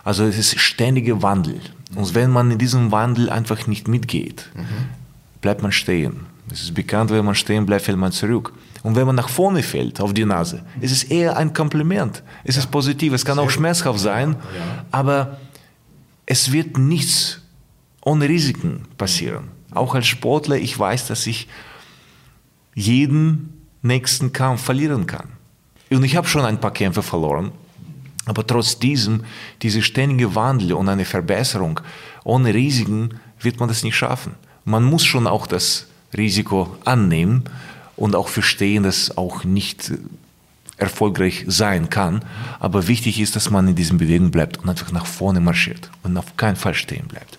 Also 0.03 0.23
es 0.23 0.37
ist 0.37 0.59
ständiger 0.59 1.21
Wandel. 1.21 1.59
Und 1.95 2.13
wenn 2.13 2.31
man 2.31 2.51
in 2.51 2.57
diesem 2.57 2.91
Wandel 2.91 3.29
einfach 3.29 3.67
nicht 3.67 3.87
mitgeht, 3.87 4.49
mhm. 4.55 4.65
bleibt 5.41 5.61
man 5.61 5.71
stehen. 5.71 6.21
Es 6.51 6.61
ist 6.61 6.73
bekannt, 6.73 7.09
wenn 7.09 7.25
man 7.25 7.35
stehen 7.35 7.65
bleibt, 7.65 7.85
fällt 7.85 7.97
man 7.97 8.11
zurück. 8.11 8.53
Und 8.83 8.95
wenn 8.95 9.07
man 9.07 9.15
nach 9.15 9.29
vorne 9.29 9.63
fällt, 9.63 9.99
auf 9.99 10.13
die 10.13 10.25
Nase, 10.25 10.63
ist 10.79 10.91
es 10.91 11.03
eher 11.03 11.37
ein 11.37 11.53
Kompliment. 11.53 12.21
Es 12.43 12.55
ja. 12.55 12.61
ist 12.61 12.69
positiv, 12.69 13.13
es 13.13 13.25
kann 13.25 13.35
Sehr 13.35 13.43
auch 13.43 13.49
schmerzhaft 13.49 13.99
sein, 13.99 14.35
ja. 14.55 14.85
aber 14.91 15.39
es 16.27 16.51
wird 16.51 16.77
nichts 16.77 17.41
ohne 18.01 18.29
Risiken 18.29 18.83
passieren. 18.97 19.45
Auch 19.71 19.95
als 19.95 20.05
Sportler, 20.05 20.57
ich 20.57 20.77
weiß, 20.77 21.07
dass 21.07 21.25
ich 21.25 21.47
jeden 22.75 23.67
nächsten 23.81 24.33
Kampf 24.33 24.61
verlieren 24.61 25.07
kann. 25.07 25.29
Und 25.89 26.03
ich 26.03 26.15
habe 26.15 26.27
schon 26.27 26.45
ein 26.45 26.59
paar 26.59 26.71
Kämpfe 26.71 27.01
verloren. 27.01 27.51
Aber 28.25 28.45
trotz 28.45 28.79
diesem, 28.79 29.23
diese 29.61 29.81
ständige 29.81 30.35
Wandel 30.35 30.73
und 30.73 30.89
eine 30.89 31.05
Verbesserung 31.05 31.79
ohne 32.23 32.53
Risiken 32.53 33.19
wird 33.39 33.59
man 33.59 33.69
das 33.69 33.83
nicht 33.83 33.95
schaffen. 33.95 34.33
Man 34.65 34.83
muss 34.83 35.05
schon 35.05 35.27
auch 35.27 35.47
das 35.47 35.87
Risiko 36.17 36.75
annehmen 36.85 37.43
und 37.95 38.15
auch 38.15 38.27
verstehen, 38.27 38.83
dass 38.83 39.15
auch 39.15 39.43
nicht 39.43 39.93
erfolgreich 40.77 41.45
sein 41.47 41.89
kann. 41.89 42.25
Aber 42.59 42.87
wichtig 42.87 43.19
ist, 43.19 43.35
dass 43.35 43.51
man 43.51 43.67
in 43.67 43.75
diesem 43.75 43.99
Bewegung 43.99 44.31
bleibt 44.31 44.57
und 44.57 44.69
einfach 44.69 44.91
nach 44.91 45.05
vorne 45.05 45.39
marschiert 45.39 45.91
und 46.03 46.17
auf 46.17 46.35
keinen 46.35 46.55
Fall 46.55 46.73
stehen 46.73 47.07
bleibt. 47.07 47.37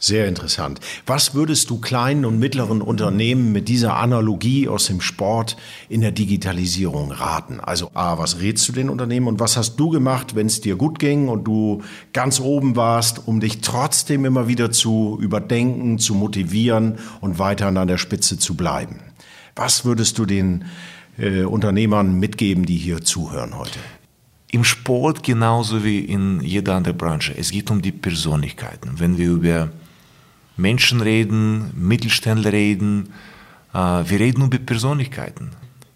Sehr 0.00 0.28
interessant. 0.28 0.78
Was 1.06 1.34
würdest 1.34 1.70
du 1.70 1.80
kleinen 1.80 2.24
und 2.24 2.38
mittleren 2.38 2.82
Unternehmen 2.82 3.50
mit 3.50 3.68
dieser 3.68 3.96
Analogie 3.96 4.68
aus 4.68 4.86
dem 4.86 5.00
Sport 5.00 5.56
in 5.88 6.02
der 6.02 6.12
Digitalisierung 6.12 7.10
raten? 7.10 7.58
Also 7.58 7.90
A, 7.94 8.16
was 8.16 8.38
rätst 8.38 8.68
du 8.68 8.72
den 8.72 8.90
Unternehmen 8.90 9.26
und 9.26 9.40
was 9.40 9.56
hast 9.56 9.74
du 9.74 9.90
gemacht, 9.90 10.36
wenn 10.36 10.46
es 10.46 10.60
dir 10.60 10.76
gut 10.76 11.00
ging 11.00 11.26
und 11.26 11.42
du 11.48 11.82
ganz 12.12 12.38
oben 12.38 12.76
warst, 12.76 13.26
um 13.26 13.40
dich 13.40 13.60
trotzdem 13.60 14.24
immer 14.24 14.46
wieder 14.46 14.70
zu 14.70 15.18
überdenken, 15.20 15.98
zu 15.98 16.14
motivieren 16.14 17.00
und 17.20 17.40
weiter 17.40 17.66
an 17.66 17.88
der 17.88 17.98
Spitze 17.98 18.38
zu 18.38 18.54
bleiben? 18.54 19.00
Was 19.56 19.84
würdest 19.84 20.16
du 20.18 20.26
den 20.26 20.66
äh, 21.18 21.42
Unternehmern 21.42 22.20
mitgeben, 22.20 22.66
die 22.66 22.76
hier 22.76 23.00
zuhören 23.00 23.58
heute? 23.58 23.80
Im 24.52 24.62
Sport 24.62 25.24
genauso 25.24 25.82
wie 25.82 25.98
in 25.98 26.40
jeder 26.40 26.76
anderen 26.76 26.96
Branche. 26.96 27.34
Es 27.36 27.50
geht 27.50 27.68
um 27.72 27.82
die 27.82 27.90
Persönlichkeiten. 27.90 28.92
Wenn 28.98 29.18
wir 29.18 29.30
über 29.30 29.70
Menschen 30.58 31.00
reden, 31.00 31.70
Mittelständler 31.74 32.52
reden, 32.52 33.08
äh, 33.72 33.78
wir 33.78 34.20
reden 34.20 34.44
über 34.44 34.58
Persönlichkeiten. 34.58 35.50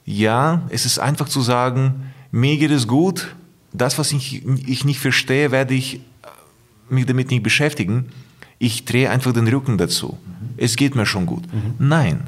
Ja, 0.05 0.63
es 0.71 0.87
ist 0.87 0.99
einfach 0.99 1.29
zu 1.29 1.43
sagen, 1.43 2.13
mir 2.31 2.57
geht 2.57 2.71
es 2.71 2.89
gut, 2.89 3.35
das, 3.73 3.99
was 3.99 4.13
ich, 4.13 4.47
ich 4.67 4.85
nicht 4.85 5.01
verstehe, 5.01 5.51
werde 5.51 5.75
ich 5.75 5.97
äh, 5.97 6.01
mich 6.89 7.07
damit 7.07 7.31
nicht 7.31 7.43
beschäftigen. 7.43 8.07
Ich 8.59 8.85
drehe 8.85 9.11
einfach 9.11 9.33
den 9.33 9.49
Rücken 9.49 9.79
dazu. 9.79 10.19
Mhm. 10.25 10.55
Es 10.57 10.77
geht 10.77 10.95
mir 10.95 11.07
schon 11.07 11.27
gut. 11.27 11.43
Mhm. 11.53 11.75
Nein, 11.79 12.27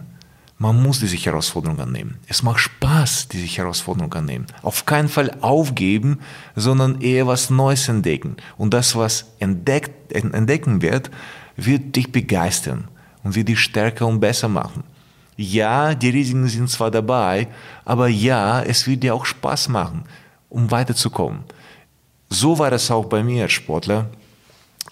man 0.58 0.82
muss 0.82 1.00
diese 1.00 1.16
Herausforderung 1.16 1.78
annehmen. 1.80 2.16
Es 2.26 2.42
macht 2.42 2.60
Spaß, 2.60 3.28
diese 3.28 3.46
Herausforderung 3.46 4.12
annehmen. 4.14 4.46
Auf 4.62 4.86
keinen 4.86 5.08
Fall 5.08 5.36
aufgeben, 5.40 6.18
sondern 6.56 7.00
eher 7.00 7.26
was 7.26 7.50
Neues 7.50 7.88
entdecken. 7.88 8.36
Und 8.56 8.72
das, 8.72 8.96
was 8.96 9.26
entdeckt, 9.38 10.12
entdecken 10.12 10.80
wird, 10.80 11.10
wird 11.56 11.96
dich 11.96 12.10
begeistern 12.10 12.88
und 13.22 13.34
wird 13.34 13.48
dich 13.48 13.60
stärker 13.60 14.06
und 14.06 14.20
besser 14.20 14.48
machen. 14.48 14.84
Ja, 15.36 15.94
die 15.94 16.10
Risiken 16.10 16.46
sind 16.46 16.70
zwar 16.70 16.90
dabei, 16.90 17.48
aber 17.84 18.08
ja, 18.08 18.62
es 18.62 18.86
wird 18.86 19.02
dir 19.02 19.14
auch 19.14 19.24
Spaß 19.24 19.68
machen, 19.68 20.04
um 20.48 20.70
weiterzukommen. 20.70 21.40
So 22.30 22.58
war 22.58 22.70
das 22.70 22.90
auch 22.90 23.06
bei 23.06 23.22
mir 23.22 23.44
als 23.44 23.52
Sportler. 23.52 24.06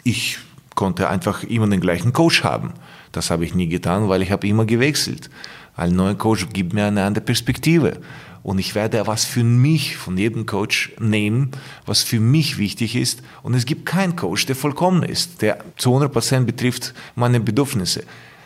Ich 0.02 0.38
konnte 0.74 1.08
einfach 1.08 1.44
immer 1.44 1.68
den 1.68 1.80
gleichen 1.80 2.12
Coach 2.12 2.42
haben. 2.42 2.72
Das 3.12 3.30
habe 3.30 3.44
ich 3.44 3.54
nie 3.54 3.68
getan, 3.68 4.08
weil 4.08 4.22
ich 4.22 4.30
habe 4.30 4.48
immer 4.48 4.64
gewechselt. 4.64 5.30
Ein 5.76 5.94
neuer 5.94 6.14
Coach 6.14 6.48
gibt 6.52 6.72
mir 6.72 6.86
eine 6.86 7.04
andere 7.04 7.24
Perspektive. 7.24 8.00
Und 8.42 8.58
ich 8.58 8.74
werde 8.74 9.06
was 9.06 9.24
für 9.24 9.44
mich 9.44 9.96
von 9.96 10.18
jedem 10.18 10.46
Coach 10.46 10.92
nehmen, 10.98 11.52
was 11.86 12.02
für 12.02 12.18
mich 12.18 12.58
wichtig 12.58 12.96
ist. 12.96 13.22
Und 13.42 13.54
es 13.54 13.66
gibt 13.66 13.86
keinen 13.86 14.16
Coach, 14.16 14.46
der 14.46 14.56
vollkommen 14.56 15.02
ist, 15.04 15.42
der 15.42 15.58
zu 15.76 15.90
100% 15.96 16.44
betrifft 16.44 16.94
meine 17.14 17.40
Bedürfnisse. 17.40 18.04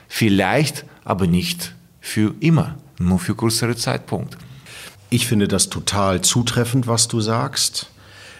Vielleicht, 0.08 0.84
aber 1.04 1.26
nicht 1.26 1.74
für 2.00 2.34
immer, 2.40 2.76
nur 2.98 3.18
für 3.18 3.34
kürzere 3.34 3.76
Zeitpunkt. 3.76 4.36
Ich 5.08 5.26
finde 5.26 5.48
das 5.48 5.70
total 5.70 6.20
zutreffend, 6.20 6.86
was 6.86 7.08
du 7.08 7.20
sagst, 7.20 7.90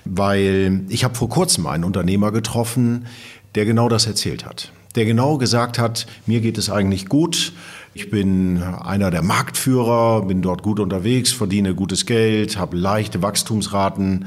weil 0.05 0.83
ich 0.89 1.05
habe 1.05 1.15
vor 1.15 1.29
kurzem 1.29 1.67
einen 1.67 1.85
Unternehmer 1.85 2.33
getroffen, 2.33 3.07
der 3.55 3.65
genau 3.65 3.89
das 3.89 4.07
erzählt 4.07 4.45
hat. 4.45 4.73
Der 4.95 5.05
genau 5.05 5.39
gesagt 5.39 5.79
hat, 5.79 6.07
mir 6.27 6.41
geht 6.41 6.59
es 6.59 6.71
eigentlich 6.71 7.07
gut, 7.07 7.53
ich 7.97 8.11
bin 8.11 8.63
einer 8.63 9.11
der 9.11 9.23
Marktführer, 9.23 10.21
bin 10.27 10.43
dort 10.43 10.63
gut 10.63 10.81
unterwegs, 10.81 11.33
verdiene 11.33 11.75
gutes 11.75 12.05
Geld, 12.05 12.59
habe 12.59 12.77
leichte 12.77 13.23
Wachstumsraten. 13.23 14.27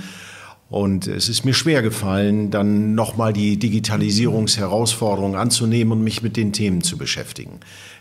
Und 0.71 1.05
es 1.05 1.29
ist 1.29 1.45
mir 1.45 1.53
schwer 1.53 1.83
gefallen, 1.83 2.49
dann 2.49 2.95
nochmal 2.95 3.31
die 3.31 3.59
Digitalisierungsherausforderung 3.59 5.35
anzunehmen 5.35 5.91
und 5.91 6.03
mich 6.03 6.23
mit 6.23 6.35
den 6.35 6.51
Themen 6.51 6.81
zu 6.81 6.97
beschäftigen. 6.97 7.59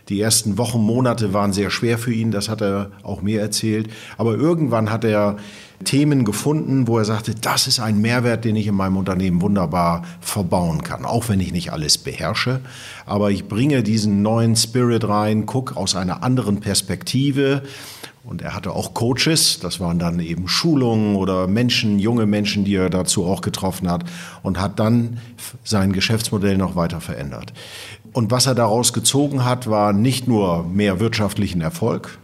Die 0.09 0.19
ersten 0.19 0.57
Wochen, 0.57 0.81
Monate 0.81 1.33
waren 1.33 1.53
sehr 1.53 1.69
schwer 1.69 1.99
für 1.99 2.13
ihn, 2.13 2.31
das 2.31 2.49
hat 2.49 2.63
er 2.63 2.89
auch 3.03 3.21
mir 3.21 3.39
erzählt. 3.39 3.89
Aber 4.17 4.33
irgendwann 4.33 4.89
hat 4.89 5.03
er 5.03 5.37
Themen 5.85 6.25
gefunden, 6.25 6.87
wo 6.87 6.97
er 6.97 7.05
sagte, 7.05 7.33
das 7.35 7.67
ist 7.67 7.79
ein 7.79 8.01
Mehrwert, 8.01 8.43
den 8.43 8.55
ich 8.55 8.67
in 8.67 8.75
meinem 8.75 8.97
Unternehmen 8.97 9.41
wunderbar 9.41 10.03
verbauen 10.19 10.83
kann. 10.83 11.05
Auch 11.05 11.29
wenn 11.29 11.39
ich 11.39 11.53
nicht 11.53 11.71
alles 11.71 11.97
beherrsche, 11.97 12.59
aber 13.05 13.31
ich 13.31 13.47
bringe 13.47 13.81
diesen 13.81 14.21
neuen 14.21 14.55
Spirit 14.55 15.07
rein, 15.07 15.45
guck 15.45 15.77
aus 15.77 15.95
einer 15.95 16.23
anderen 16.23 16.59
Perspektive. 16.59 17.63
Und 18.25 18.41
er 18.41 18.53
hatte 18.53 18.73
auch 18.73 18.93
Coaches, 18.93 19.59
das 19.61 19.79
waren 19.79 19.97
dann 19.97 20.19
eben 20.19 20.47
Schulungen 20.47 21.15
oder 21.15 21.47
Menschen, 21.47 21.97
junge 21.97 22.25
Menschen, 22.25 22.65
die 22.65 22.75
er 22.75 22.89
dazu 22.89 23.25
auch 23.25 23.41
getroffen 23.41 23.89
hat 23.89 24.03
und 24.43 24.59
hat 24.59 24.77
dann 24.79 25.19
sein 25.63 25.93
Geschäftsmodell 25.93 26.57
noch 26.57 26.75
weiter 26.75 26.99
verändert. 26.99 27.53
Und 28.11 28.31
was 28.31 28.45
er 28.45 28.55
daraus 28.55 28.91
gezogen 28.91 29.45
hat, 29.45 29.69
war 29.69 29.93
nicht 29.93 30.27
nur 30.27 30.63
mehr 30.63 30.99
wirtschaftlichen 30.99 31.61
Erfolg, 31.61 32.19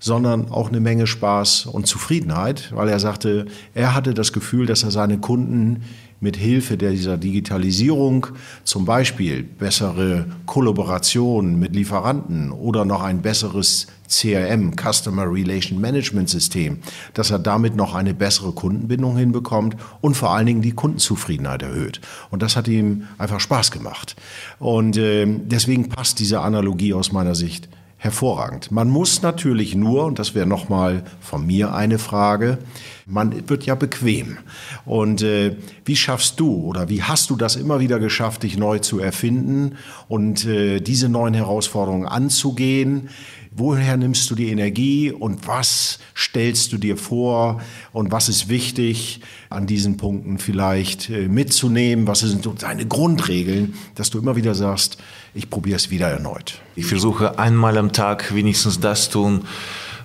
sondern 0.00 0.50
auch 0.50 0.68
eine 0.68 0.80
Menge 0.80 1.06
Spaß 1.06 1.66
und 1.66 1.86
Zufriedenheit, 1.86 2.72
weil 2.74 2.88
er 2.88 2.98
sagte, 2.98 3.46
er 3.74 3.94
hatte 3.94 4.14
das 4.14 4.32
Gefühl, 4.32 4.66
dass 4.66 4.82
er 4.82 4.90
seine 4.90 5.18
Kunden 5.18 5.84
mit 6.20 6.36
Hilfe 6.36 6.76
dieser 6.76 7.16
Digitalisierung 7.16 8.26
zum 8.64 8.84
Beispiel 8.84 9.42
bessere 9.42 10.26
Kollaboration 10.44 11.58
mit 11.58 11.74
Lieferanten 11.74 12.50
oder 12.52 12.84
noch 12.84 13.02
ein 13.02 13.22
besseres 13.22 13.86
CRM, 14.06 14.72
Customer 14.76 15.24
Relation 15.32 15.80
Management 15.80 16.28
System, 16.28 16.78
dass 17.14 17.30
er 17.30 17.38
damit 17.38 17.74
noch 17.76 17.94
eine 17.94 18.12
bessere 18.12 18.52
Kundenbindung 18.52 19.16
hinbekommt 19.16 19.76
und 20.00 20.14
vor 20.14 20.30
allen 20.30 20.46
Dingen 20.46 20.62
die 20.62 20.72
Kundenzufriedenheit 20.72 21.62
erhöht. 21.62 22.00
Und 22.30 22.42
das 22.42 22.56
hat 22.56 22.68
ihm 22.68 23.04
einfach 23.16 23.40
Spaß 23.40 23.70
gemacht. 23.70 24.16
Und 24.58 24.96
äh, 24.96 25.26
deswegen 25.26 25.88
passt 25.88 26.18
diese 26.18 26.40
Analogie 26.40 26.92
aus 26.92 27.12
meiner 27.12 27.34
Sicht 27.34 27.68
hervorragend. 28.02 28.70
Man 28.70 28.88
muss 28.88 29.20
natürlich 29.20 29.74
nur, 29.74 30.06
und 30.06 30.18
das 30.18 30.34
wäre 30.34 30.46
nochmal 30.46 31.04
von 31.20 31.46
mir 31.46 31.74
eine 31.74 31.98
Frage, 31.98 32.56
man 33.04 33.46
wird 33.50 33.66
ja 33.66 33.74
bequem. 33.74 34.38
Und 34.86 35.20
äh, 35.20 35.56
wie 35.84 35.96
schaffst 35.96 36.40
du 36.40 36.64
oder 36.64 36.88
wie 36.88 37.02
hast 37.02 37.28
du 37.28 37.36
das 37.36 37.56
immer 37.56 37.78
wieder 37.78 37.98
geschafft, 37.98 38.42
dich 38.42 38.56
neu 38.56 38.78
zu 38.78 39.00
erfinden 39.00 39.76
und 40.08 40.46
äh, 40.46 40.80
diese 40.80 41.10
neuen 41.10 41.34
Herausforderungen 41.34 42.06
anzugehen? 42.06 43.10
Woher 43.52 43.96
nimmst 43.96 44.30
du 44.30 44.36
die 44.36 44.48
Energie 44.50 45.10
und 45.10 45.48
was 45.48 45.98
stellst 46.16 46.72
du 46.72 46.78
dir 46.78 46.96
vor 46.96 47.60
und 47.92 48.12
was 48.12 48.28
ist 48.28 48.48
wichtig 48.48 49.22
an 49.48 49.66
diesen 49.66 49.96
Punkten 49.96 50.38
vielleicht 50.38 51.10
äh, 51.10 51.26
mitzunehmen? 51.26 52.06
Was 52.06 52.20
sind 52.20 52.48
deine 52.62 52.86
Grundregeln, 52.86 53.74
dass 53.96 54.10
du 54.10 54.20
immer 54.20 54.36
wieder 54.36 54.54
sagst, 54.54 54.98
ich 55.34 55.50
probiere 55.50 55.76
es 55.76 55.90
wieder 55.90 56.08
erneut? 56.08 56.60
Ich 56.76 56.86
versuche 56.86 57.40
einmal 57.40 57.76
am 57.76 57.92
Tag 57.92 58.32
wenigstens 58.32 58.78
das 58.78 59.10
tun, 59.10 59.42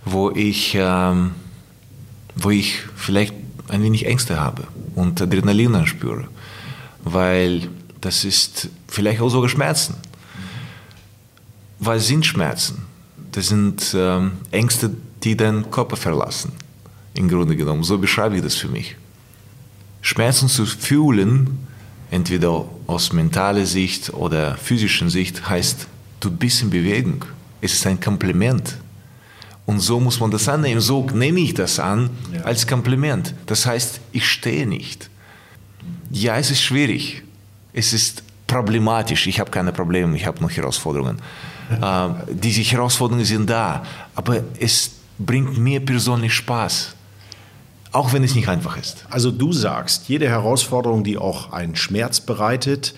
wo 0.06 0.32
ich, 0.32 0.76
ähm, 0.80 1.32
wo 2.36 2.50
ich 2.50 2.80
vielleicht 2.96 3.36
ein 3.68 3.84
wenig 3.84 4.08
Ängste 4.08 4.40
habe 4.40 4.64
und 4.96 5.22
Adrenalin 5.22 5.86
spüre, 5.86 6.28
weil 7.04 7.70
das 8.02 8.26
ist 8.26 8.70
vielleicht 8.88 9.22
auch 9.22 9.30
sogar 9.30 9.50
Schmerzen. 9.50 9.96
Was 11.78 12.08
sind 12.08 12.26
Schmerzen? 12.26 12.85
Das 13.36 13.48
sind 13.48 13.94
ähm, 13.94 14.32
Ängste, 14.52 14.92
die 15.22 15.36
deinen 15.36 15.70
Körper 15.70 15.98
verlassen. 15.98 16.54
Im 17.16 17.28
Grunde 17.28 17.58
genommen. 17.58 17.84
So 17.84 17.98
beschreibe 17.98 18.38
ich 18.38 18.42
das 18.42 18.56
für 18.56 18.70
mich. 18.70 18.96
Schmerzen 20.02 20.48
zu 20.48 20.66
fühlen, 20.66 21.68
entweder 22.12 22.64
aus 22.88 23.12
mentaler 23.12 23.66
Sicht 23.66 24.14
oder 24.14 24.56
physischer 24.56 25.10
Sicht, 25.10 25.50
heißt, 25.50 25.86
du 26.22 26.32
bist 26.32 26.62
in 26.62 26.70
Bewegung. 26.70 27.26
Es 27.60 27.74
ist 27.74 27.86
ein 27.86 28.00
Kompliment. 28.00 28.78
Und 29.66 29.82
so 29.82 30.00
muss 30.00 30.18
man 30.22 30.32
das 30.32 30.48
annehmen. 30.48 30.80
So 30.80 31.06
nehme 31.14 31.42
ich 31.42 31.54
das 31.54 31.78
an 31.78 32.12
ja. 32.32 32.42
als 32.44 32.66
Kompliment. 32.66 33.34
Das 33.48 33.66
heißt, 33.66 34.00
ich 34.14 34.26
stehe 34.26 34.66
nicht. 34.66 35.10
Ja, 36.10 36.38
es 36.38 36.52
ist 36.52 36.62
schwierig. 36.62 37.24
Es 37.74 37.92
ist 37.92 38.24
problematisch. 38.48 39.28
Ich 39.28 39.42
habe 39.42 39.52
keine 39.52 39.74
Probleme, 39.74 40.16
ich 40.16 40.26
habe 40.26 40.42
noch 40.42 40.52
Herausforderungen. 40.52 41.18
Äh, 41.70 42.10
diese 42.34 42.62
Herausforderungen 42.62 43.26
sind 43.26 43.50
da, 43.50 43.84
aber 44.16 44.44
es 44.60 44.92
bringt 45.18 45.58
mir 45.58 45.80
persönlich 45.80 46.34
Spaß. 46.34 46.96
Auch 47.92 48.12
wenn 48.12 48.24
es 48.24 48.36
nicht 48.36 48.50
einfach 48.50 48.78
ist. 48.78 49.06
Also 49.10 49.32
du 49.32 49.54
sagst, 49.54 50.10
jede 50.10 50.28
Herausforderung, 50.28 51.06
die 51.06 51.18
auch 51.18 51.54
einen 51.54 51.78
Schmerz 51.78 52.20
bereitet, 52.20 52.94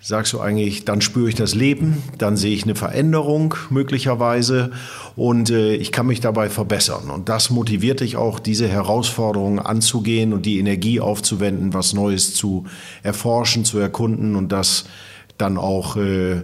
sagst 0.00 0.32
du 0.32 0.40
eigentlich, 0.40 0.84
dann 0.84 1.00
spüre 1.00 1.28
ich 1.28 1.34
das 1.34 1.54
Leben, 1.54 2.02
dann 2.18 2.36
sehe 2.36 2.54
ich 2.54 2.62
eine 2.62 2.74
Veränderung 2.74 3.54
möglicherweise 3.68 4.70
und 5.16 5.50
äh, 5.50 5.74
ich 5.74 5.92
kann 5.92 6.06
mich 6.06 6.20
dabei 6.20 6.48
verbessern. 6.48 7.10
Und 7.10 7.28
das 7.28 7.50
motiviert 7.50 8.00
dich 8.00 8.16
auch, 8.16 8.38
diese 8.38 8.68
Herausforderungen 8.68 9.58
anzugehen 9.58 10.32
und 10.32 10.46
die 10.46 10.58
Energie 10.60 11.00
aufzuwenden, 11.00 11.74
was 11.74 11.92
Neues 11.92 12.34
zu 12.34 12.64
erforschen, 13.02 13.64
zu 13.64 13.78
erkunden 13.78 14.36
und 14.36 14.50
das 14.50 14.84
dann 15.36 15.58
auch 15.58 15.96
äh, 15.96 16.42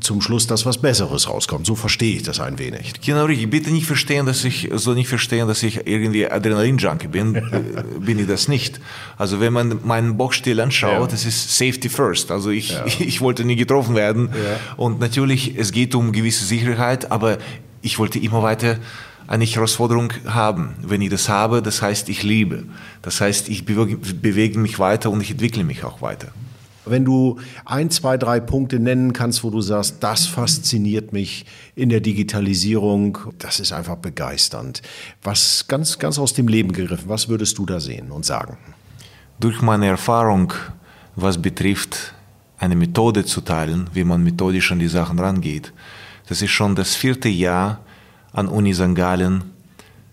zum 0.00 0.20
Schluss, 0.20 0.46
dass 0.46 0.66
was 0.66 0.78
Besseres 0.78 1.28
rauskommt. 1.28 1.66
So 1.66 1.74
verstehe 1.74 2.16
ich 2.16 2.22
das 2.22 2.40
ein 2.40 2.58
wenig. 2.58 2.94
Genau 3.00 3.26
richtig. 3.26 3.50
Bitte 3.50 3.70
nicht 3.70 3.86
verstehen, 3.86 4.26
dass 4.26 4.44
ich 4.44 4.68
so 4.74 4.92
nicht 4.92 5.08
verstehen, 5.08 5.46
dass 5.46 5.62
ich 5.62 5.86
irgendwie 5.86 6.28
Adrenalin-Junkie 6.30 7.08
bin. 7.08 7.32
bin 8.00 8.18
ich 8.18 8.26
das 8.26 8.48
nicht. 8.48 8.80
Also 9.16 9.40
wenn 9.40 9.52
man 9.52 9.80
meinen 9.84 10.16
Boxstil 10.16 10.60
anschaut, 10.60 10.92
ja. 10.92 11.06
das 11.06 11.24
ist 11.24 11.56
Safety 11.56 11.88
First. 11.88 12.30
Also 12.30 12.50
ich, 12.50 12.70
ja. 12.70 12.84
ich 12.98 13.20
wollte 13.20 13.44
nie 13.44 13.56
getroffen 13.56 13.94
werden. 13.94 14.30
Ja. 14.32 14.74
Und 14.76 15.00
natürlich, 15.00 15.56
es 15.56 15.72
geht 15.72 15.94
um 15.94 16.12
gewisse 16.12 16.44
Sicherheit, 16.44 17.10
aber 17.12 17.38
ich 17.82 17.98
wollte 17.98 18.18
immer 18.18 18.42
weiter 18.42 18.78
eine 19.26 19.44
Herausforderung 19.44 20.12
haben. 20.26 20.74
Wenn 20.82 21.00
ich 21.02 21.10
das 21.10 21.28
habe, 21.28 21.62
das 21.62 21.82
heißt, 21.82 22.08
ich 22.08 22.22
liebe. 22.22 22.64
Das 23.02 23.20
heißt, 23.20 23.48
ich 23.48 23.64
bewege, 23.64 23.96
bewege 23.96 24.58
mich 24.58 24.78
weiter 24.78 25.10
und 25.10 25.20
ich 25.20 25.30
entwickle 25.30 25.64
mich 25.64 25.84
auch 25.84 26.02
weiter. 26.02 26.28
Wenn 26.86 27.04
du 27.04 27.38
ein, 27.64 27.90
zwei, 27.90 28.16
drei 28.16 28.40
Punkte 28.40 28.78
nennen 28.78 29.12
kannst, 29.12 29.42
wo 29.42 29.50
du 29.50 29.60
sagst, 29.60 29.96
das 30.00 30.26
fasziniert 30.26 31.12
mich 31.12 31.46
in 31.74 31.88
der 31.88 32.00
Digitalisierung, 32.00 33.18
das 33.38 33.60
ist 33.60 33.72
einfach 33.72 33.96
begeisternd. 33.96 34.82
Was 35.22 35.66
ganz, 35.66 35.98
ganz 35.98 36.18
aus 36.18 36.34
dem 36.34 36.48
Leben 36.48 36.72
gegriffen, 36.72 37.08
was 37.08 37.28
würdest 37.28 37.56
du 37.58 37.66
da 37.66 37.80
sehen 37.80 38.10
und 38.10 38.24
sagen? 38.26 38.58
Durch 39.40 39.62
meine 39.62 39.86
Erfahrung, 39.86 40.52
was 41.16 41.40
betrifft, 41.40 42.14
eine 42.58 42.76
Methode 42.76 43.24
zu 43.24 43.40
teilen, 43.40 43.88
wie 43.92 44.04
man 44.04 44.22
methodisch 44.22 44.70
an 44.70 44.78
die 44.78 44.88
Sachen 44.88 45.18
rangeht, 45.18 45.72
das 46.28 46.42
ist 46.42 46.50
schon 46.50 46.74
das 46.74 46.94
vierte 46.94 47.28
Jahr 47.28 47.80
an 48.32 48.48
Uni 48.48 48.74
St. 48.74 48.94
Gallen, 48.94 49.44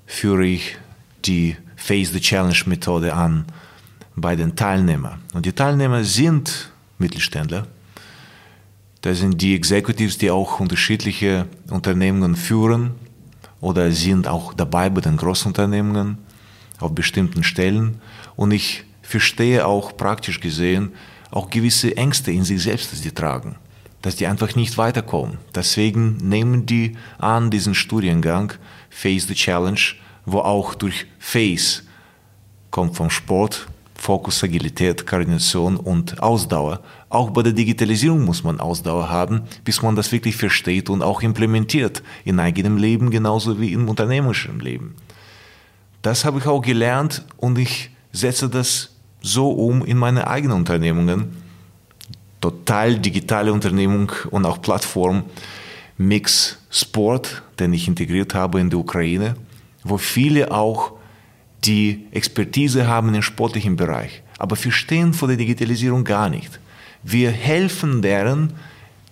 führe 0.06 0.46
ich 0.46 0.78
die 1.26 1.56
Face 1.76 2.12
the 2.12 2.20
Challenge 2.20 2.58
Methode 2.66 3.14
an 3.14 3.46
bei 4.16 4.36
den 4.36 4.56
Teilnehmern. 4.56 5.22
Und 5.34 5.46
die 5.46 5.54
Teilnehmer 5.54 6.04
sind 6.04 6.72
Mittelständler. 6.98 7.68
Das 9.02 9.20
sind 9.20 9.42
die 9.42 9.56
Executives, 9.56 10.18
die 10.18 10.30
auch 10.30 10.60
unterschiedliche 10.60 11.48
Unternehmungen 11.70 12.36
führen 12.36 12.92
oder 13.60 13.92
sind 13.92 14.28
auch 14.28 14.54
dabei 14.54 14.90
bei 14.90 15.02
den 15.02 15.18
Großunternehmungen 15.18 16.18
auf 16.80 16.94
bestimmten 16.94 17.44
Stellen. 17.44 18.00
Und 18.36 18.52
ich 18.52 18.84
verstehe 19.02 19.66
auch 19.66 19.98
praktisch 19.98 20.40
gesehen 20.40 20.92
auch 21.32 21.50
gewisse 21.50 21.96
Ängste 21.96 22.32
in 22.32 22.44
sich 22.44 22.62
selbst, 22.62 22.92
die 22.92 22.98
sie 22.98 23.12
tragen, 23.12 23.56
dass 24.02 24.18
die 24.18 24.28
einfach 24.28 24.56
nicht 24.56 24.78
weiterkommen. 24.78 25.38
Deswegen 25.56 26.18
nehmen 26.18 26.66
die 26.66 26.98
an 27.18 27.50
diesen 27.50 27.74
Studiengang 27.74 28.54
Face 28.90 29.28
the 29.28 29.34
Challenge, 29.34 29.80
wo 30.26 30.40
auch 30.40 30.76
durch 30.76 31.06
Face 31.20 31.84
kommt 32.70 32.96
vom 32.96 33.10
Sport 33.10 33.68
Fokus, 34.02 34.44
Agilität, 34.44 35.06
Koordination 35.06 35.78
und 35.78 36.24
Ausdauer. 36.24 36.80
Auch 37.10 37.30
bei 37.30 37.44
der 37.44 37.54
Digitalisierung 37.54 38.26
muss 38.26 38.44
man 38.44 38.60
Ausdauer 38.60 39.12
haben, 39.12 39.44
bis 39.64 39.84
man 39.84 39.96
das 39.96 40.12
wirklich 40.12 40.36
versteht 40.36 40.90
und 40.90 41.04
auch 41.04 41.22
implementiert 41.22 42.02
in 42.26 42.40
eigenem 42.40 42.78
Leben 42.78 43.12
genauso 43.12 43.62
wie 43.62 43.74
im 43.74 43.88
unternehmerischen 43.88 44.60
Leben. 44.60 44.96
Das 46.02 46.26
habe 46.26 46.40
ich 46.40 46.48
auch 46.48 46.64
gelernt 46.64 47.24
und 47.38 47.60
ich 47.60 47.92
setze 48.12 48.50
das 48.50 48.90
so 49.22 49.52
um 49.52 49.86
in 49.86 50.00
meine 50.00 50.28
eigenen 50.28 50.58
Unternehmungen. 50.58 51.38
Total 52.42 52.98
digitale 52.98 53.54
Unternehmung 53.54 54.12
und 54.32 54.48
auch 54.48 54.64
Plattform 54.64 55.26
Mix 56.00 56.58
Sport, 56.72 57.44
den 57.60 57.72
ich 57.72 57.88
integriert 57.88 58.34
habe 58.34 58.60
in 58.60 58.72
der 58.72 58.80
Ukraine, 58.80 59.36
wo 59.84 60.00
viele 60.00 60.52
auch 60.52 60.94
die 61.64 62.08
Expertise 62.12 62.88
haben 62.88 63.14
im 63.14 63.22
sportlichen 63.22 63.76
Bereich, 63.76 64.24
aber 64.38 64.56
verstehen 64.56 65.14
von 65.14 65.30
der 65.30 65.38
Digitalisierung 65.38 66.04
gar 66.04 66.30
nicht. 66.30 66.60
Wir 67.04 67.32
helfen 67.32 68.02
deren, 68.02 68.54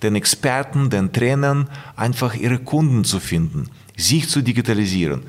den 0.01 0.15
Experten, 0.15 0.89
den 0.89 1.11
Trainern, 1.11 1.69
einfach 1.95 2.35
ihre 2.35 2.59
Kunden 2.59 3.03
zu 3.03 3.19
finden, 3.19 3.69
sich 3.97 4.29
zu 4.29 4.41
digitalisieren. 4.41 5.23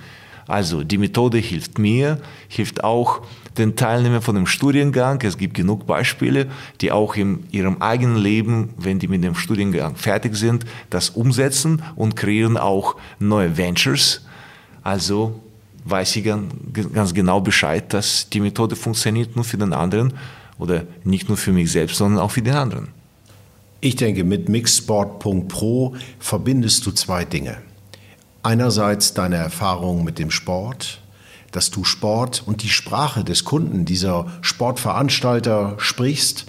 Also 0.47 0.83
die 0.83 0.99
Methode 0.99 1.39
hilft 1.39 1.79
mir, 1.79 2.21
hilft 2.49 2.83
auch 2.83 3.23
den 3.57 3.77
Teilnehmern 3.77 4.23
von 4.23 4.35
dem 4.35 4.47
Studiengang. 4.47 5.21
Es 5.23 5.39
gibt 5.39 5.55
genug 5.55 5.87
Beispiele, 5.87 6.49
die 6.81 6.91
auch 6.91 7.15
in 7.15 7.45
ihrem 7.53 7.81
eigenen 7.81 8.17
Leben, 8.17 8.71
wenn 8.77 8.99
die 8.99 9.09
mit 9.09 9.23
dem 9.23 9.35
Studiengang 9.35 9.97
fertig 9.97 10.35
sind, 10.35 10.65
das 10.89 11.11
umsetzen 11.11 11.83
und 11.95 12.17
kreieren 12.17 12.57
auch 12.57 12.97
neue 13.19 13.57
Ventures. 13.57 14.27
Also 14.83 15.41
weiß 15.85 16.17
ich 16.17 16.25
ganz 16.25 17.15
genau 17.15 17.41
Bescheid, 17.41 17.93
dass 17.93 18.29
die 18.29 18.41
Methode 18.41 18.77
funktioniert 18.77 19.37
nur 19.37 19.45
für 19.45 19.59
den 19.59 19.73
anderen 19.73 20.15
oder 20.59 20.85
nicht 21.05 21.29
nur 21.29 21.37
für 21.37 21.53
mich 21.53 21.73
selbst, 21.73 21.97
sondern 21.97 22.21
auch 22.21 22.31
für 22.31 22.43
den 22.43 22.55
anderen. 22.55 22.89
Ich 23.81 23.97
denke, 23.97 24.25
mit 24.25 24.49
Mixsport.pro 24.49 25.95
verbindest 26.19 26.85
du 26.85 26.93
zwei 26.93 27.25
Dinge. 27.25 27.59
Einerseits 28.43 29.15
deine 29.15 29.37
Erfahrung 29.37 30.05
mit 30.05 30.19
dem 30.19 30.31
Sport, 30.31 31.01
dass 31.51 31.71
du 31.71 31.85
Sport 31.85 32.43
und 32.47 32.63
die 32.63 32.69
Sprache 32.69 33.25
des 33.25 33.45
Kunden, 33.45 33.85
dieser 33.85 34.27
Sportveranstalter 34.43 35.77
sprichst 35.79 36.47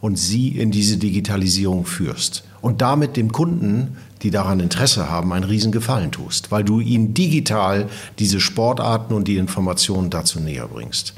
und 0.00 0.16
sie 0.16 0.48
in 0.48 0.70
diese 0.70 0.96
Digitalisierung 0.96 1.84
führst 1.84 2.44
und 2.62 2.80
damit 2.80 3.16
dem 3.16 3.30
Kunden 3.30 3.98
die 4.22 4.30
daran 4.30 4.60
Interesse 4.60 5.08
haben, 5.08 5.32
einen 5.32 5.44
Riesengefallen 5.44 6.10
tust, 6.10 6.50
weil 6.50 6.64
du 6.64 6.80
ihnen 6.80 7.14
digital 7.14 7.88
diese 8.18 8.40
Sportarten 8.40 9.14
und 9.14 9.28
die 9.28 9.36
Informationen 9.36 10.10
dazu 10.10 10.40
näher 10.40 10.68
bringst. 10.68 11.14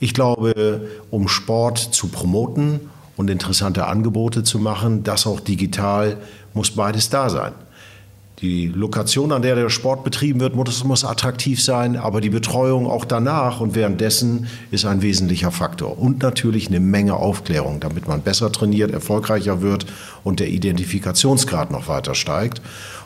Ich 0.00 0.12
glaube, 0.12 0.88
um 1.10 1.28
Sport 1.28 1.78
zu 1.78 2.08
promoten 2.08 2.80
und 3.16 3.30
interessante 3.30 3.86
Angebote 3.86 4.42
zu 4.42 4.58
machen, 4.58 5.04
das 5.04 5.26
auch 5.26 5.40
digital, 5.40 6.18
muss 6.52 6.72
beides 6.72 7.10
da 7.10 7.30
sein. 7.30 7.52
Die 8.40 8.66
Lokation, 8.66 9.30
an 9.30 9.42
der 9.42 9.54
der 9.54 9.70
Sport 9.70 10.02
betrieben 10.02 10.40
wird, 10.40 10.56
muss, 10.56 10.82
muss, 10.82 11.04
attraktiv 11.04 11.62
sein, 11.62 11.96
aber 11.96 12.20
die 12.20 12.30
Betreuung 12.30 12.88
auch 12.88 13.04
danach 13.04 13.60
und 13.60 13.76
währenddessen 13.76 14.48
ist 14.72 14.84
ein 14.84 15.02
wesentlicher 15.02 15.52
Faktor. 15.52 15.98
Und 15.98 16.22
natürlich 16.22 16.66
eine 16.66 16.80
Menge 16.80 17.14
Aufklärung, 17.14 17.78
damit 17.78 18.08
man 18.08 18.22
besser 18.22 18.50
trainiert, 18.50 18.90
erfolgreicher 18.90 19.62
wird 19.62 19.86
und 20.24 20.40
der 20.40 20.48
Identifikationsgrad 20.48 21.70
noch 21.70 21.86
weiter 21.86 22.16
steigt. 22.16 22.60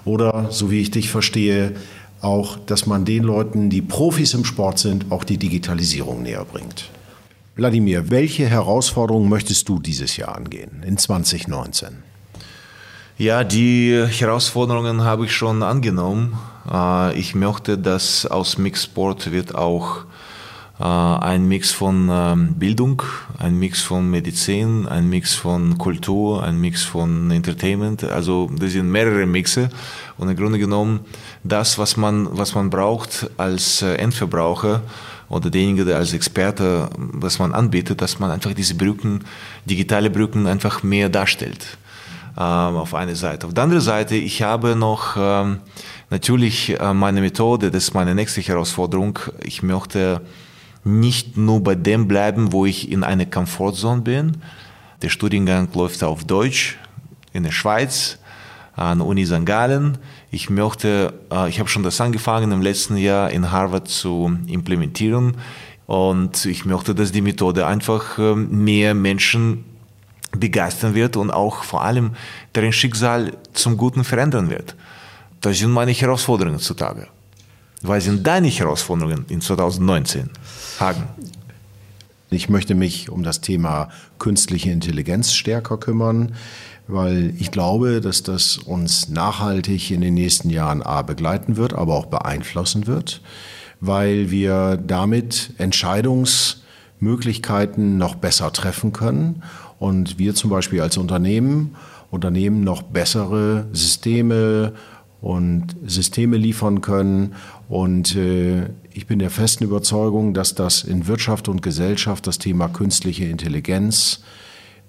Oder, 0.06 0.46
so 0.50 0.70
wie 0.70 0.80
ich 0.80 0.90
dich 0.90 1.10
verstehe, 1.10 1.74
auch, 2.22 2.56
dass 2.64 2.86
man 2.86 3.04
den 3.04 3.22
Leuten, 3.22 3.68
die 3.68 3.82
Profis 3.82 4.32
im 4.32 4.46
Sport 4.46 4.78
sind, 4.78 5.12
auch 5.12 5.24
die 5.24 5.36
Digitalisierung 5.36 6.22
näher 6.22 6.46
bringt. 6.50 6.88
Wladimir, 7.54 8.10
welche 8.10 8.46
Herausforderungen 8.46 9.28
möchtest 9.28 9.68
du 9.68 9.78
dieses 9.78 10.16
Jahr 10.16 10.36
angehen, 10.36 10.82
in 10.86 10.96
2019? 10.96 11.88
Ja, 13.20 13.42
die 13.42 14.06
Herausforderungen 14.06 15.02
habe 15.02 15.24
ich 15.24 15.32
schon 15.32 15.64
angenommen. 15.64 16.38
Äh, 16.72 17.18
ich 17.18 17.34
möchte, 17.34 17.76
dass 17.76 18.26
aus 18.26 18.58
Mixsport 18.58 19.32
wird 19.32 19.56
auch 19.56 20.04
äh, 20.78 20.84
ein 20.84 21.48
Mix 21.48 21.72
von 21.72 22.08
ähm, 22.12 22.54
Bildung, 22.54 23.02
ein 23.36 23.58
Mix 23.58 23.82
von 23.82 24.08
Medizin, 24.08 24.86
ein 24.86 25.08
Mix 25.08 25.34
von 25.34 25.78
Kultur, 25.78 26.44
ein 26.44 26.60
Mix 26.60 26.84
von 26.84 27.32
Entertainment. 27.32 28.04
Also 28.04 28.48
das 28.56 28.70
sind 28.70 28.88
mehrere 28.88 29.26
Mixe 29.26 29.68
und 30.16 30.28
im 30.28 30.36
Grunde 30.36 30.60
genommen 30.60 31.00
das, 31.42 31.76
was 31.76 31.96
man, 31.96 32.28
was 32.30 32.54
man 32.54 32.70
braucht 32.70 33.28
als 33.36 33.82
äh, 33.82 33.94
Endverbraucher 33.96 34.82
oder 35.28 35.50
derjenige, 35.50 35.84
der 35.84 35.96
als 35.96 36.12
Experte, 36.12 36.88
was 36.96 37.40
man 37.40 37.52
anbietet, 37.52 38.00
dass 38.00 38.20
man 38.20 38.30
einfach 38.30 38.52
diese 38.52 38.76
Brücken, 38.76 39.24
digitale 39.64 40.08
Brücken 40.08 40.46
einfach 40.46 40.84
mehr 40.84 41.08
darstellt 41.08 41.78
auf 42.42 42.94
eine 42.94 43.16
Seite. 43.16 43.46
Auf 43.46 43.54
der 43.54 43.64
anderen 43.64 43.82
Seite, 43.82 44.14
ich 44.14 44.42
habe 44.42 44.76
noch 44.76 45.16
ähm, 45.18 45.58
natürlich 46.10 46.78
äh, 46.78 46.94
meine 46.94 47.20
Methode, 47.20 47.70
das 47.70 47.84
ist 47.84 47.94
meine 47.94 48.14
nächste 48.14 48.40
Herausforderung. 48.40 49.18
Ich 49.42 49.62
möchte 49.62 50.20
nicht 50.84 51.36
nur 51.36 51.62
bei 51.62 51.74
dem 51.74 52.06
bleiben, 52.06 52.52
wo 52.52 52.64
ich 52.64 52.90
in 52.92 53.02
einer 53.02 53.26
Komfortzone 53.26 54.02
bin. 54.02 54.36
Der 55.02 55.08
Studiengang 55.08 55.68
läuft 55.74 56.02
auf 56.04 56.24
Deutsch 56.24 56.78
in 57.32 57.42
der 57.42 57.50
Schweiz, 57.50 58.18
an 58.76 59.00
Uni 59.00 59.26
St. 59.26 59.44
Gallen. 59.44 59.98
Ich 60.30 60.48
möchte, 60.48 61.14
äh, 61.32 61.48
ich 61.48 61.58
habe 61.58 61.68
schon 61.68 61.82
das 61.82 62.00
angefangen 62.00 62.52
im 62.52 62.62
letzten 62.62 62.96
Jahr 62.96 63.30
in 63.30 63.50
Harvard 63.50 63.88
zu 63.88 64.38
implementieren. 64.46 65.36
Und 65.86 66.44
ich 66.44 66.64
möchte, 66.64 66.94
dass 66.94 67.10
die 67.10 67.22
Methode 67.22 67.66
einfach 67.66 68.18
äh, 68.18 68.34
mehr 68.34 68.94
Menschen 68.94 69.64
begeistern 70.32 70.94
wird 70.94 71.16
und 71.16 71.30
auch 71.30 71.64
vor 71.64 71.82
allem 71.82 72.12
deren 72.54 72.72
Schicksal 72.72 73.32
zum 73.52 73.76
Guten 73.76 74.04
verändern 74.04 74.50
wird. 74.50 74.76
Das 75.40 75.58
sind 75.58 75.70
meine 75.70 75.92
Herausforderungen 75.92 76.58
zutage. 76.58 77.06
Was 77.82 78.04
sind 78.04 78.26
deine 78.26 78.48
Herausforderungen 78.48 79.24
in 79.28 79.40
2019, 79.40 80.30
Hagen? 80.80 81.04
Ich 82.30 82.50
möchte 82.50 82.74
mich 82.74 83.08
um 83.08 83.22
das 83.22 83.40
Thema 83.40 83.88
künstliche 84.18 84.70
Intelligenz 84.70 85.32
stärker 85.32 85.78
kümmern, 85.78 86.34
weil 86.88 87.32
ich 87.38 87.50
glaube, 87.50 88.02
dass 88.02 88.22
das 88.22 88.58
uns 88.58 89.08
nachhaltig 89.08 89.90
in 89.90 90.02
den 90.02 90.12
nächsten 90.14 90.50
Jahren 90.50 90.82
A 90.82 91.00
begleiten 91.02 91.56
wird, 91.56 91.72
aber 91.72 91.94
auch 91.94 92.06
beeinflussen 92.06 92.86
wird, 92.86 93.22
weil 93.80 94.30
wir 94.30 94.76
damit 94.76 95.54
Entscheidungsmöglichkeiten 95.58 97.96
noch 97.96 98.16
besser 98.16 98.52
treffen 98.52 98.92
können 98.92 99.42
und 99.78 100.18
wir 100.18 100.34
zum 100.34 100.50
Beispiel 100.50 100.80
als 100.80 100.96
Unternehmen 100.96 101.76
Unternehmen 102.10 102.64
noch 102.64 102.82
bessere 102.82 103.66
Systeme 103.72 104.72
und 105.20 105.76
Systeme 105.86 106.36
liefern 106.36 106.80
können. 106.80 107.34
Und 107.68 108.16
äh, 108.16 108.70
ich 108.92 109.06
bin 109.06 109.18
der 109.18 109.30
festen 109.30 109.64
Überzeugung, 109.64 110.32
dass 110.32 110.54
das 110.54 110.84
in 110.84 111.06
Wirtschaft 111.06 111.48
und 111.48 111.62
Gesellschaft 111.62 112.26
das 112.26 112.38
Thema 112.38 112.68
künstliche 112.68 113.24
Intelligenz 113.24 114.22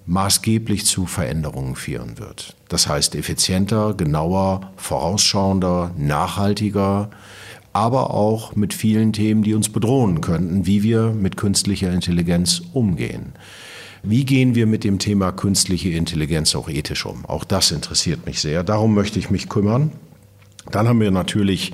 maßgeblich 0.05 0.85
zu 0.85 1.05
Veränderungen 1.05 1.75
führen 1.75 2.17
wird. 2.17 2.55
Das 2.67 2.87
heißt 2.87 3.15
effizienter, 3.15 3.93
genauer, 3.93 4.71
vorausschauender, 4.75 5.91
nachhaltiger, 5.97 7.09
aber 7.73 8.11
auch 8.11 8.55
mit 8.55 8.73
vielen 8.73 9.13
Themen, 9.13 9.43
die 9.43 9.53
uns 9.53 9.69
bedrohen 9.69 10.21
könnten, 10.21 10.65
wie 10.65 10.81
wir 10.81 11.11
mit 11.11 11.37
künstlicher 11.37 11.91
Intelligenz 11.93 12.63
umgehen. 12.73 13.33
Wie 14.03 14.25
gehen 14.25 14.55
wir 14.55 14.65
mit 14.65 14.83
dem 14.83 14.99
Thema 14.99 15.31
künstliche 15.31 15.89
Intelligenz 15.89 16.55
auch 16.55 16.69
ethisch 16.69 17.05
um? 17.05 17.25
Auch 17.25 17.43
das 17.43 17.71
interessiert 17.71 18.25
mich 18.25 18.39
sehr. 18.39 18.63
Darum 18.63 18.93
möchte 18.95 19.19
ich 19.19 19.29
mich 19.29 19.49
kümmern. 19.49 19.91
Dann 20.71 20.87
haben 20.87 21.01
wir 21.01 21.11
natürlich 21.11 21.73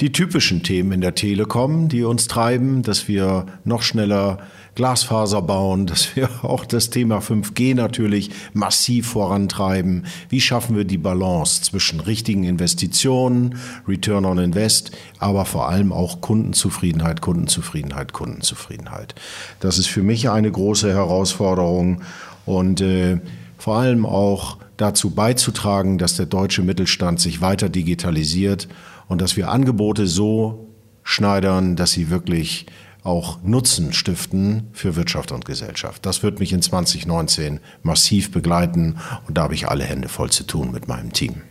die 0.00 0.12
typischen 0.12 0.62
Themen 0.62 0.92
in 0.92 1.00
der 1.00 1.14
Telekom, 1.14 1.88
die 1.88 2.04
uns 2.04 2.26
treiben, 2.26 2.82
dass 2.82 3.06
wir 3.06 3.46
noch 3.64 3.82
schneller 3.82 4.38
Glasfaser 4.80 5.42
bauen, 5.42 5.84
dass 5.84 6.16
wir 6.16 6.30
auch 6.42 6.64
das 6.64 6.88
Thema 6.88 7.18
5G 7.18 7.74
natürlich 7.74 8.30
massiv 8.54 9.08
vorantreiben. 9.08 10.06
Wie 10.30 10.40
schaffen 10.40 10.74
wir 10.74 10.84
die 10.84 10.96
Balance 10.96 11.60
zwischen 11.60 12.00
richtigen 12.00 12.44
Investitionen, 12.44 13.58
Return 13.86 14.24
on 14.24 14.38
Invest, 14.38 14.92
aber 15.18 15.44
vor 15.44 15.68
allem 15.68 15.92
auch 15.92 16.22
Kundenzufriedenheit, 16.22 17.20
Kundenzufriedenheit, 17.20 18.14
Kundenzufriedenheit. 18.14 19.14
Das 19.60 19.76
ist 19.76 19.88
für 19.88 20.02
mich 20.02 20.30
eine 20.30 20.50
große 20.50 20.90
Herausforderung 20.90 22.00
und 22.46 22.80
äh, 22.80 23.20
vor 23.58 23.76
allem 23.76 24.06
auch 24.06 24.56
dazu 24.78 25.10
beizutragen, 25.10 25.98
dass 25.98 26.16
der 26.16 26.24
deutsche 26.24 26.62
Mittelstand 26.62 27.20
sich 27.20 27.42
weiter 27.42 27.68
digitalisiert 27.68 28.66
und 29.08 29.20
dass 29.20 29.36
wir 29.36 29.50
Angebote 29.50 30.06
so 30.06 30.68
schneidern, 31.02 31.76
dass 31.76 31.92
sie 31.92 32.08
wirklich 32.08 32.64
auch 33.02 33.42
Nutzen 33.42 33.92
stiften 33.92 34.68
für 34.72 34.96
Wirtschaft 34.96 35.32
und 35.32 35.44
Gesellschaft. 35.44 36.04
Das 36.04 36.22
wird 36.22 36.40
mich 36.40 36.52
in 36.52 36.62
2019 36.62 37.60
massiv 37.82 38.30
begleiten 38.30 38.96
und 39.26 39.38
da 39.38 39.42
habe 39.42 39.54
ich 39.54 39.68
alle 39.68 39.84
Hände 39.84 40.08
voll 40.08 40.30
zu 40.30 40.44
tun 40.44 40.72
mit 40.72 40.88
meinem 40.88 41.12
Team. 41.12 41.42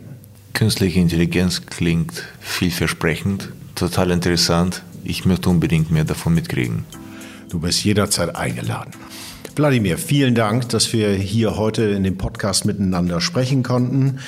Künstliche 0.52 1.00
Intelligenz 1.00 1.66
klingt 1.66 2.24
vielversprechend, 2.40 3.50
total 3.74 4.10
interessant. 4.10 4.82
Ich 5.04 5.24
möchte 5.24 5.48
unbedingt 5.48 5.90
mehr 5.90 6.04
davon 6.04 6.34
mitkriegen. 6.34 6.84
Du 7.48 7.60
bist 7.60 7.82
jederzeit 7.84 8.36
eingeladen. 8.36 8.92
Wladimir, 9.56 9.98
vielen 9.98 10.34
Dank, 10.34 10.70
dass 10.70 10.92
wir 10.92 11.12
hier 11.12 11.56
heute 11.56 11.82
in 11.82 12.02
dem 12.02 12.16
Podcast 12.16 12.64
miteinander 12.64 13.20
sprechen 13.20 13.62
konnten. 13.62 14.20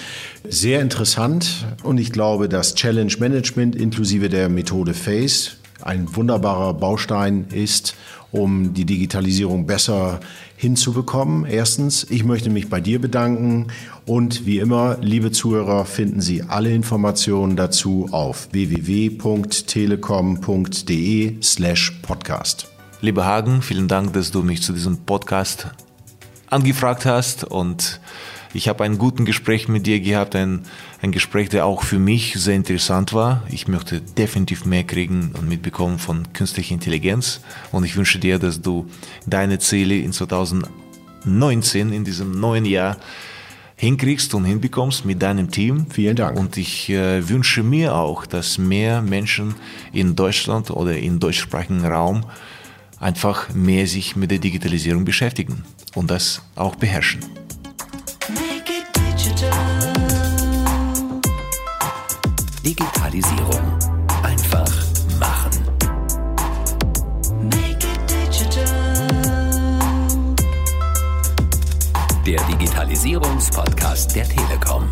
Sehr 0.46 0.82
interessant 0.82 1.64
und 1.82 1.98
ich 1.98 2.12
glaube, 2.12 2.50
dass 2.50 2.74
Challenge 2.74 3.12
Management 3.18 3.74
inklusive 3.74 4.28
der 4.28 4.50
Methode 4.50 4.92
FACE 4.92 5.52
ein 5.82 6.14
wunderbarer 6.14 6.74
Baustein 6.74 7.46
ist, 7.50 7.96
um 8.30 8.74
die 8.74 8.84
Digitalisierung 8.84 9.66
besser 9.66 10.20
hinzubekommen. 10.56 11.44
Erstens, 11.44 12.06
ich 12.08 12.22
möchte 12.24 12.50
mich 12.50 12.70
bei 12.70 12.80
dir 12.80 13.00
bedanken 13.00 13.66
und 14.06 14.46
wie 14.46 14.58
immer, 14.58 14.98
liebe 15.00 15.32
Zuhörer, 15.32 15.84
finden 15.84 16.20
Sie 16.20 16.42
alle 16.42 16.72
Informationen 16.72 17.56
dazu 17.56 18.08
auf 18.10 18.48
www.telekom.de 18.52 21.42
slash 21.42 21.90
podcast. 22.02 22.68
Lieber 23.00 23.24
Hagen, 23.26 23.62
vielen 23.62 23.88
Dank, 23.88 24.12
dass 24.12 24.30
du 24.30 24.42
mich 24.42 24.62
zu 24.62 24.72
diesem 24.72 24.98
Podcast 24.98 25.66
angefragt 26.46 27.04
hast 27.04 27.42
und 27.44 28.00
ich 28.54 28.68
habe 28.68 28.84
ein 28.84 28.98
gutes 28.98 29.24
Gespräch 29.26 29.68
mit 29.68 29.86
dir 29.86 30.00
gehabt, 30.00 30.36
ein, 30.36 30.62
ein 31.00 31.12
Gespräch, 31.12 31.48
der 31.48 31.66
auch 31.66 31.82
für 31.82 31.98
mich 31.98 32.34
sehr 32.34 32.54
interessant 32.54 33.12
war. 33.12 33.42
Ich 33.50 33.68
möchte 33.68 34.00
definitiv 34.00 34.64
mehr 34.64 34.84
kriegen 34.84 35.32
und 35.38 35.48
mitbekommen 35.48 35.98
von 35.98 36.32
künstlicher 36.32 36.74
Intelligenz 36.74 37.40
und 37.70 37.84
ich 37.84 37.96
wünsche 37.96 38.18
dir, 38.18 38.38
dass 38.38 38.60
du 38.60 38.86
deine 39.26 39.58
Ziele 39.58 39.96
in 39.96 40.12
2019, 40.12 41.92
in 41.92 42.04
diesem 42.04 42.38
neuen 42.38 42.64
Jahr, 42.64 42.96
hinkriegst 43.76 44.32
und 44.34 44.44
hinbekommst 44.44 45.04
mit 45.04 45.20
deinem 45.22 45.50
Team. 45.50 45.86
Vielen 45.90 46.14
Dank. 46.14 46.38
Und 46.38 46.56
ich 46.56 46.88
äh, 46.90 47.28
wünsche 47.28 47.64
mir 47.64 47.96
auch, 47.96 48.26
dass 48.26 48.56
mehr 48.56 49.02
Menschen 49.02 49.54
in 49.92 50.14
Deutschland 50.14 50.70
oder 50.70 50.96
im 50.96 51.18
deutschsprachigen 51.18 51.84
Raum 51.84 52.24
einfach 53.00 53.52
mehr 53.52 53.88
sich 53.88 54.14
mit 54.14 54.30
der 54.30 54.38
Digitalisierung 54.38 55.04
beschäftigen 55.04 55.64
und 55.96 56.12
das 56.12 56.42
auch 56.54 56.76
beherrschen. 56.76 57.20
Digitalisierung. 62.64 63.78
Einfach 64.22 64.70
machen. 65.18 65.50
Der 72.24 72.40
Digitalisierungspodcast 72.44 74.14
der 74.14 74.28
Telekom. 74.28 74.88